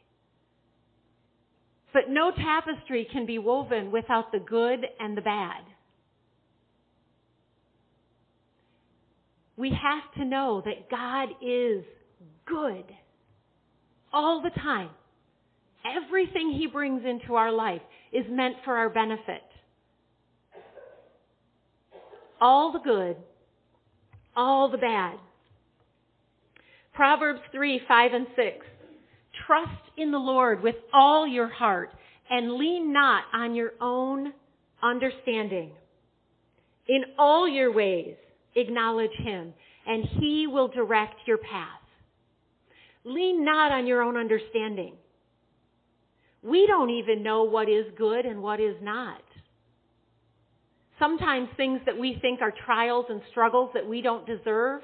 But 1.93 2.09
no 2.09 2.31
tapestry 2.31 3.07
can 3.09 3.25
be 3.25 3.39
woven 3.39 3.91
without 3.91 4.33
the 4.33 4.39
good 4.39 4.85
and 4.99 5.15
the 5.15 5.21
bad. 5.21 5.61
We 9.55 9.69
have 9.69 10.13
to 10.17 10.25
know 10.25 10.61
that 10.65 10.89
God 10.91 11.29
is 11.41 11.85
good 12.45 12.83
all 14.13 14.41
the 14.41 14.49
time. 14.61 14.89
Everything 15.85 16.51
He 16.51 16.67
brings 16.67 17.03
into 17.05 17.35
our 17.35 17.51
life 17.51 17.81
is 18.11 18.25
meant 18.29 18.55
for 18.65 18.75
our 18.75 18.89
benefit. 18.89 19.43
All 22.39 22.71
the 22.71 22.79
good, 22.79 23.17
all 24.35 24.69
the 24.69 24.77
bad. 24.77 25.17
Proverbs 26.93 27.41
3, 27.51 27.81
5 27.87 28.13
and 28.13 28.27
6. 28.35 28.65
Trust 29.45 29.71
in 29.97 30.11
the 30.11 30.17
Lord 30.17 30.61
with 30.61 30.75
all 30.93 31.27
your 31.27 31.47
heart 31.47 31.91
and 32.29 32.53
lean 32.53 32.91
not 32.91 33.23
on 33.33 33.55
your 33.55 33.71
own 33.79 34.33
understanding. 34.83 35.71
In 36.87 37.03
all 37.17 37.47
your 37.47 37.71
ways, 37.71 38.15
acknowledge 38.55 39.15
him 39.23 39.53
and 39.85 40.05
he 40.19 40.47
will 40.47 40.67
direct 40.67 41.15
your 41.25 41.37
path. 41.37 41.79
Lean 43.07 43.45
not 43.45 43.71
on 43.71 43.87
your 43.87 44.01
own 44.01 44.17
understanding. 44.17 44.93
We 46.43 46.67
don't 46.67 46.89
even 46.89 47.23
know 47.23 47.43
what 47.43 47.69
is 47.69 47.85
good 47.97 48.25
and 48.25 48.43
what 48.43 48.59
is 48.59 48.75
not. 48.81 49.21
Sometimes 50.99 51.47
things 51.55 51.79
that 51.85 51.97
we 51.97 52.17
think 52.21 52.41
are 52.41 52.53
trials 52.65 53.05
and 53.09 53.21
struggles 53.31 53.69
that 53.73 53.87
we 53.87 54.01
don't 54.01 54.25
deserve 54.27 54.81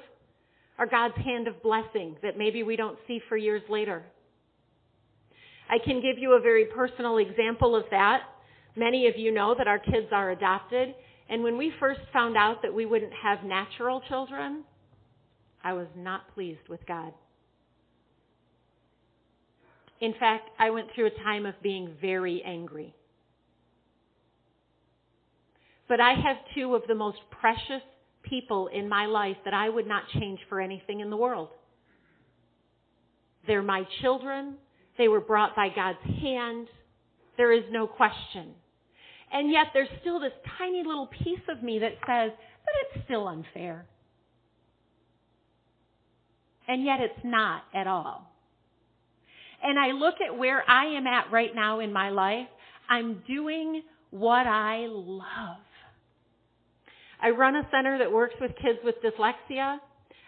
are 0.78 0.86
God's 0.86 1.16
hand 1.16 1.48
of 1.48 1.62
blessing 1.62 2.16
that 2.22 2.38
maybe 2.38 2.62
we 2.62 2.76
don't 2.76 2.98
see 3.06 3.20
for 3.28 3.36
years 3.36 3.62
later. 3.68 4.02
I 5.68 5.76
can 5.84 6.00
give 6.00 6.16
you 6.18 6.32
a 6.32 6.40
very 6.40 6.64
personal 6.66 7.18
example 7.18 7.76
of 7.76 7.84
that. 7.90 8.22
Many 8.74 9.06
of 9.06 9.18
you 9.18 9.32
know 9.32 9.54
that 9.56 9.68
our 9.68 9.78
kids 9.78 10.08
are 10.12 10.30
adopted. 10.30 10.94
And 11.28 11.42
when 11.42 11.58
we 11.58 11.72
first 11.78 12.00
found 12.10 12.38
out 12.38 12.62
that 12.62 12.72
we 12.72 12.86
wouldn't 12.86 13.12
have 13.22 13.44
natural 13.44 14.00
children, 14.08 14.64
I 15.62 15.74
was 15.74 15.88
not 15.94 16.32
pleased 16.34 16.68
with 16.70 16.84
God. 16.86 17.12
In 20.00 20.14
fact, 20.18 20.50
I 20.58 20.70
went 20.70 20.88
through 20.94 21.06
a 21.06 21.22
time 21.22 21.46
of 21.46 21.54
being 21.62 21.94
very 22.00 22.42
angry. 22.44 22.94
But 25.88 26.00
I 26.00 26.14
have 26.14 26.36
two 26.54 26.74
of 26.74 26.82
the 26.88 26.94
most 26.94 27.18
precious 27.30 27.82
people 28.22 28.68
in 28.68 28.88
my 28.88 29.06
life 29.06 29.36
that 29.44 29.54
I 29.54 29.68
would 29.68 29.86
not 29.86 30.04
change 30.18 30.40
for 30.48 30.60
anything 30.60 31.00
in 31.00 31.10
the 31.10 31.16
world. 31.16 31.50
They're 33.46 33.62
my 33.62 33.84
children. 34.00 34.54
They 34.96 35.08
were 35.08 35.20
brought 35.20 35.54
by 35.54 35.68
God's 35.74 35.98
hand. 36.20 36.68
There 37.36 37.52
is 37.52 37.64
no 37.70 37.86
question. 37.86 38.54
And 39.32 39.50
yet 39.50 39.66
there's 39.74 39.88
still 40.00 40.20
this 40.20 40.32
tiny 40.58 40.82
little 40.84 41.08
piece 41.08 41.42
of 41.48 41.62
me 41.62 41.80
that 41.80 41.92
says, 42.06 42.30
but 42.64 42.96
it's 42.96 43.04
still 43.04 43.28
unfair. 43.28 43.86
And 46.66 46.84
yet 46.84 47.00
it's 47.00 47.24
not 47.24 47.64
at 47.74 47.86
all. 47.86 48.33
And 49.64 49.78
I 49.78 49.92
look 49.92 50.16
at 50.20 50.36
where 50.36 50.62
I 50.68 50.94
am 50.94 51.06
at 51.06 51.32
right 51.32 51.54
now 51.54 51.80
in 51.80 51.92
my 51.92 52.10
life. 52.10 52.46
I'm 52.88 53.22
doing 53.26 53.82
what 54.10 54.46
I 54.46 54.86
love. 54.86 55.56
I 57.20 57.30
run 57.30 57.56
a 57.56 57.66
center 57.70 57.98
that 57.98 58.12
works 58.12 58.34
with 58.40 58.52
kids 58.62 58.78
with 58.84 58.96
dyslexia. 59.02 59.78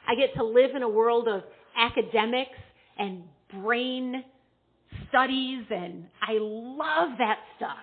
I 0.09 0.15
get 0.15 0.35
to 0.37 0.45
live 0.45 0.75
in 0.75 0.83
a 0.83 0.89
world 0.89 1.29
of 1.29 1.43
academics 1.77 2.59
and 2.99 3.25
brain 3.53 4.25
studies 5.09 5.65
and 5.71 6.07
I 6.23 6.39
love 6.41 7.19
that 7.19 7.39
stuff. 7.57 7.77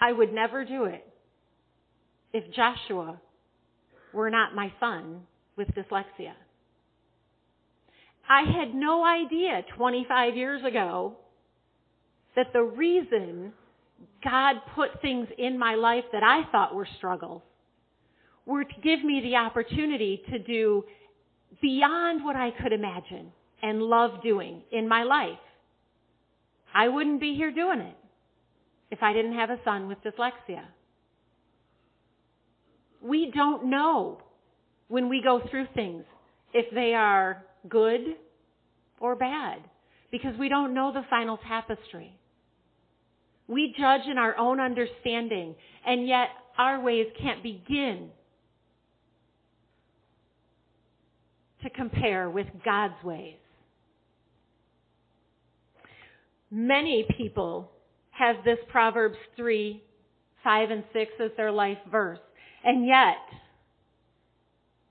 I 0.00 0.12
would 0.12 0.32
never 0.32 0.64
do 0.64 0.84
it 0.84 1.06
if 2.32 2.44
Joshua 2.54 3.20
were 4.12 4.30
not 4.30 4.54
my 4.54 4.72
son 4.80 5.22
with 5.56 5.68
dyslexia. 5.68 6.32
I 8.28 8.42
had 8.42 8.74
no 8.74 9.04
idea 9.04 9.64
25 9.76 10.36
years 10.36 10.64
ago 10.64 11.14
that 12.36 12.52
the 12.52 12.62
reason 12.62 13.52
God 14.22 14.56
put 14.74 15.00
things 15.02 15.28
in 15.38 15.58
my 15.58 15.74
life 15.74 16.04
that 16.12 16.22
I 16.22 16.42
thought 16.50 16.74
were 16.74 16.88
struggles 16.96 17.42
were 18.46 18.64
to 18.64 18.80
give 18.82 19.04
me 19.04 19.20
the 19.22 19.36
opportunity 19.36 20.22
to 20.30 20.38
do 20.38 20.84
beyond 21.62 22.24
what 22.24 22.36
I 22.36 22.50
could 22.50 22.72
imagine 22.72 23.32
and 23.62 23.82
love 23.82 24.22
doing 24.22 24.62
in 24.72 24.88
my 24.88 25.02
life. 25.02 25.38
I 26.74 26.88
wouldn't 26.88 27.20
be 27.20 27.34
here 27.34 27.52
doing 27.52 27.80
it 27.80 27.96
if 28.90 29.02
I 29.02 29.12
didn't 29.12 29.34
have 29.34 29.50
a 29.50 29.58
son 29.64 29.88
with 29.88 29.98
dyslexia. 30.02 30.64
We 33.02 33.30
don't 33.34 33.70
know 33.70 34.18
when 34.88 35.08
we 35.08 35.22
go 35.22 35.40
through 35.50 35.66
things 35.74 36.04
if 36.52 36.72
they 36.74 36.94
are 36.94 37.44
good 37.68 38.00
or 39.00 39.16
bad 39.16 39.58
because 40.10 40.36
we 40.38 40.48
don't 40.48 40.74
know 40.74 40.92
the 40.92 41.04
final 41.10 41.38
tapestry. 41.48 42.16
We 43.46 43.74
judge 43.78 44.02
in 44.10 44.18
our 44.18 44.36
own 44.38 44.60
understanding 44.60 45.54
and 45.86 46.06
yet 46.06 46.28
our 46.58 46.80
ways 46.80 47.06
can't 47.20 47.42
begin 47.42 48.10
to 51.62 51.70
compare 51.70 52.30
with 52.30 52.46
God's 52.64 53.02
ways. 53.02 53.36
Many 56.50 57.06
people 57.16 57.72
have 58.10 58.36
this 58.44 58.58
Proverbs 58.70 59.16
3, 59.36 59.82
5 60.44 60.70
and 60.70 60.84
6 60.92 61.10
as 61.24 61.30
their 61.36 61.50
life 61.50 61.78
verse. 61.90 62.20
And 62.62 62.86
yet, 62.86 63.16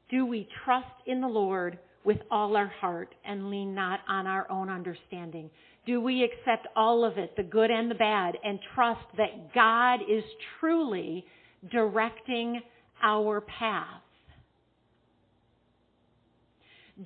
do 0.09 0.25
we 0.25 0.47
trust 0.65 0.87
in 1.05 1.21
the 1.21 1.27
Lord 1.27 1.79
with 2.05 2.19
all 2.31 2.55
our 2.55 2.67
heart 2.67 3.13
and 3.25 3.49
lean 3.49 3.73
not 3.73 4.01
on 4.07 4.27
our 4.27 4.49
own 4.51 4.69
understanding? 4.69 5.49
Do 5.85 5.99
we 5.99 6.23
accept 6.23 6.67
all 6.75 7.03
of 7.03 7.17
it, 7.17 7.35
the 7.35 7.43
good 7.43 7.69
and 7.69 7.91
the 7.91 7.95
bad, 7.95 8.37
and 8.43 8.59
trust 8.73 9.05
that 9.17 9.53
God 9.53 9.99
is 10.09 10.23
truly 10.59 11.25
directing 11.71 12.61
our 13.01 13.41
path? 13.41 14.01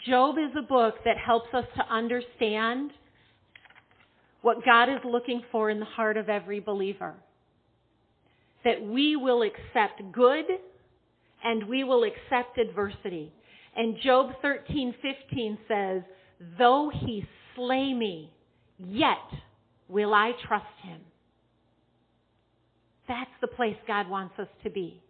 Job 0.06 0.36
is 0.38 0.56
a 0.58 0.62
book 0.62 0.96
that 1.06 1.18
helps 1.18 1.54
us 1.54 1.66
to 1.76 1.94
understand 1.94 2.92
what 4.42 4.64
God 4.64 4.90
is 4.90 5.00
looking 5.06 5.42
for 5.52 5.70
in 5.70 5.80
the 5.80 5.86
heart 5.86 6.18
of 6.18 6.30
every 6.30 6.60
believer. 6.60 7.16
That 8.64 8.84
we 8.84 9.16
will 9.16 9.44
accept 9.44 10.02
good 10.12 10.46
and 11.44 11.68
we 11.68 11.84
will 11.84 12.04
accept 12.04 12.58
adversity. 12.58 13.32
And 13.78 13.96
Job 14.04 14.34
13:15 14.42 15.58
says, 15.68 16.04
"Though 16.58 16.90
he 16.90 17.26
slay 17.56 17.94
me, 17.94 18.34
yet 18.78 19.32
will 19.88 20.14
I 20.14 20.34
trust 20.34 20.80
him." 20.82 21.06
That's 23.08 23.32
the 23.40 23.48
place 23.48 23.78
God 23.86 24.10
wants 24.10 24.38
us 24.40 24.50
to 24.64 24.70
be. 24.70 25.02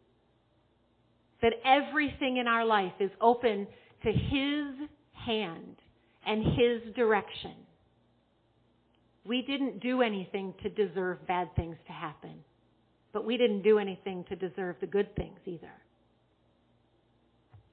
That 1.41 1.59
everything 1.63 2.37
in 2.37 2.47
our 2.47 2.65
life 2.65 2.93
is 2.99 3.11
open 3.21 3.67
to 4.03 4.11
his 4.11 4.89
hand 5.13 5.81
and 6.25 6.43
his 6.43 6.93
direction. 6.93 7.65
We 9.25 9.41
didn't 9.41 9.79
do 9.79 10.01
anything 10.01 10.53
to 10.61 10.69
deserve 10.69 11.25
bad 11.25 11.55
things 11.55 11.77
to 11.87 11.91
happen, 11.91 12.43
but 13.11 13.25
we 13.25 13.37
didn't 13.37 13.61
do 13.61 13.79
anything 13.79 14.23
to 14.25 14.35
deserve 14.35 14.79
the 14.79 14.87
good 14.87 15.15
things 15.15 15.39
either 15.45 15.71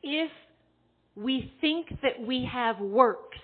if 0.05 0.31
we 1.17 1.53
think 1.61 1.89
that 2.03 2.27
we 2.27 2.49
have 2.53 2.81
works, 2.81 3.39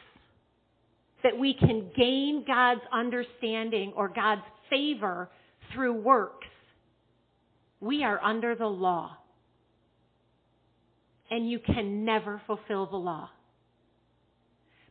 that 1.23 1.39
we 1.39 1.55
can 1.55 1.91
gain 1.97 2.45
God's 2.47 2.81
understanding 2.93 3.93
or 3.97 4.09
God's 4.09 4.43
favor 4.69 5.29
through 5.73 5.95
works, 5.95 6.47
we 7.81 8.03
are 8.03 8.23
under 8.23 8.55
the 8.55 8.67
law. 8.67 9.17
And 11.31 11.49
you 11.49 11.61
can 11.61 12.05
never 12.05 12.43
fulfill 12.47 12.87
the 12.87 12.97
law. 12.97 13.31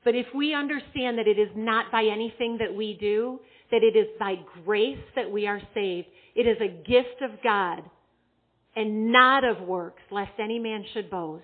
But 0.05 0.15
if 0.15 0.27
we 0.33 0.53
understand 0.53 1.17
that 1.17 1.27
it 1.27 1.37
is 1.37 1.49
not 1.55 1.91
by 1.91 2.05
anything 2.05 2.59
that 2.59 2.73
we 2.73 2.97
do, 2.97 3.39
that 3.71 3.83
it 3.83 3.97
is 3.97 4.07
by 4.17 4.35
grace 4.63 5.03
that 5.15 5.29
we 5.29 5.47
are 5.47 5.61
saved, 5.73 6.07
it 6.35 6.47
is 6.47 6.57
a 6.61 6.67
gift 6.67 7.21
of 7.21 7.43
God 7.43 7.83
and 8.75 9.11
not 9.11 9.43
of 9.43 9.67
works, 9.67 10.01
lest 10.09 10.31
any 10.39 10.59
man 10.59 10.85
should 10.93 11.09
boast 11.09 11.43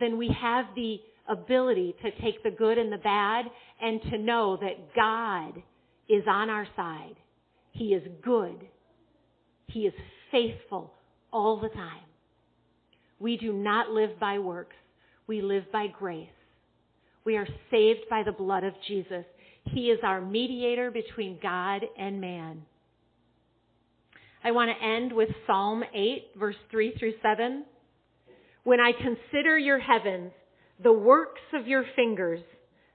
then 0.00 0.18
we 0.18 0.34
have 0.40 0.66
the 0.74 1.00
ability 1.28 1.94
to 2.02 2.10
take 2.22 2.42
the 2.42 2.50
good 2.50 2.78
and 2.78 2.92
the 2.92 2.98
bad 2.98 3.44
and 3.80 4.00
to 4.10 4.18
know 4.18 4.56
that 4.60 4.94
God 4.94 5.62
is 6.08 6.24
on 6.26 6.48
our 6.50 6.66
side. 6.74 7.16
He 7.72 7.94
is 7.94 8.02
good. 8.22 8.66
He 9.66 9.80
is 9.80 9.94
faithful 10.30 10.92
all 11.32 11.60
the 11.60 11.68
time. 11.68 12.02
We 13.18 13.36
do 13.36 13.52
not 13.52 13.90
live 13.90 14.18
by 14.18 14.38
works. 14.38 14.76
We 15.26 15.42
live 15.42 15.70
by 15.72 15.88
grace. 15.88 16.28
We 17.24 17.36
are 17.36 17.46
saved 17.70 18.08
by 18.08 18.22
the 18.22 18.32
blood 18.32 18.64
of 18.64 18.72
Jesus. 18.86 19.24
He 19.64 19.90
is 19.90 19.98
our 20.02 20.20
mediator 20.20 20.90
between 20.90 21.38
God 21.42 21.82
and 21.98 22.20
man. 22.20 22.62
I 24.42 24.52
want 24.52 24.70
to 24.70 24.86
end 24.86 25.12
with 25.12 25.28
Psalm 25.46 25.82
8, 25.94 26.30
verse 26.38 26.56
3 26.70 26.94
through 26.98 27.14
7. 27.22 27.64
When 28.64 28.80
I 28.80 28.92
consider 28.92 29.56
your 29.56 29.78
heavens, 29.78 30.32
the 30.82 30.92
works 30.92 31.40
of 31.52 31.66
your 31.66 31.84
fingers, 31.96 32.40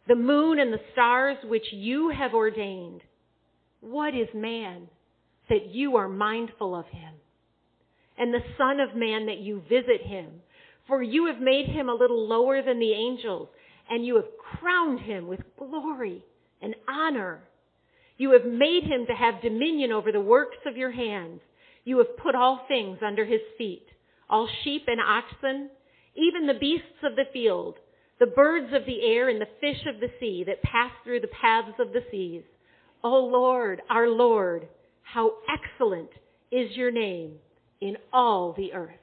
the 0.07 0.15
moon 0.15 0.59
and 0.59 0.71
the 0.71 0.81
stars 0.91 1.37
which 1.43 1.65
you 1.71 2.09
have 2.09 2.33
ordained, 2.33 3.01
what 3.81 4.15
is 4.15 4.27
man 4.33 4.87
that 5.49 5.67
you 5.71 5.95
are 5.97 6.07
mindful 6.07 6.75
of 6.75 6.85
him? 6.87 7.13
And 8.17 8.33
the 8.33 8.43
son 8.57 8.79
of 8.79 8.95
man 8.95 9.25
that 9.25 9.39
you 9.39 9.61
visit 9.69 10.05
him? 10.05 10.41
For 10.87 11.01
you 11.01 11.27
have 11.27 11.39
made 11.39 11.67
him 11.67 11.89
a 11.89 11.95
little 11.95 12.27
lower 12.27 12.61
than 12.61 12.79
the 12.79 12.91
angels, 12.91 13.47
and 13.89 14.05
you 14.05 14.15
have 14.17 14.37
crowned 14.37 14.99
him 14.99 15.27
with 15.27 15.39
glory 15.57 16.23
and 16.61 16.75
honor. 16.87 17.41
You 18.17 18.31
have 18.31 18.45
made 18.45 18.83
him 18.83 19.05
to 19.07 19.13
have 19.13 19.41
dominion 19.41 19.91
over 19.91 20.11
the 20.11 20.21
works 20.21 20.57
of 20.65 20.77
your 20.77 20.91
hands. 20.91 21.39
You 21.85 21.97
have 21.99 22.17
put 22.17 22.35
all 22.35 22.65
things 22.67 22.99
under 23.01 23.25
his 23.25 23.41
feet 23.57 23.85
all 24.33 24.49
sheep 24.63 24.85
and 24.87 24.99
oxen, 24.99 25.69
even 26.15 26.47
the 26.47 26.59
beasts 26.59 27.03
of 27.03 27.15
the 27.15 27.25
field, 27.31 27.75
the 28.19 28.25
birds 28.25 28.73
of 28.73 28.83
the 28.87 29.05
air 29.05 29.29
and 29.29 29.39
the 29.39 29.45
fish 29.61 29.85
of 29.85 29.99
the 29.99 30.09
sea 30.19 30.43
that 30.47 30.63
pass 30.63 30.91
through 31.03 31.19
the 31.19 31.27
paths 31.27 31.77
of 31.79 31.93
the 31.93 32.03
seas. 32.09 32.41
O 33.03 33.11
Lord, 33.11 33.83
our 33.91 34.09
Lord, 34.09 34.67
how 35.03 35.33
excellent 35.47 36.09
is 36.51 36.75
your 36.75 36.89
name 36.89 37.35
in 37.79 37.95
all 38.11 38.55
the 38.57 38.73
earth. 38.73 39.02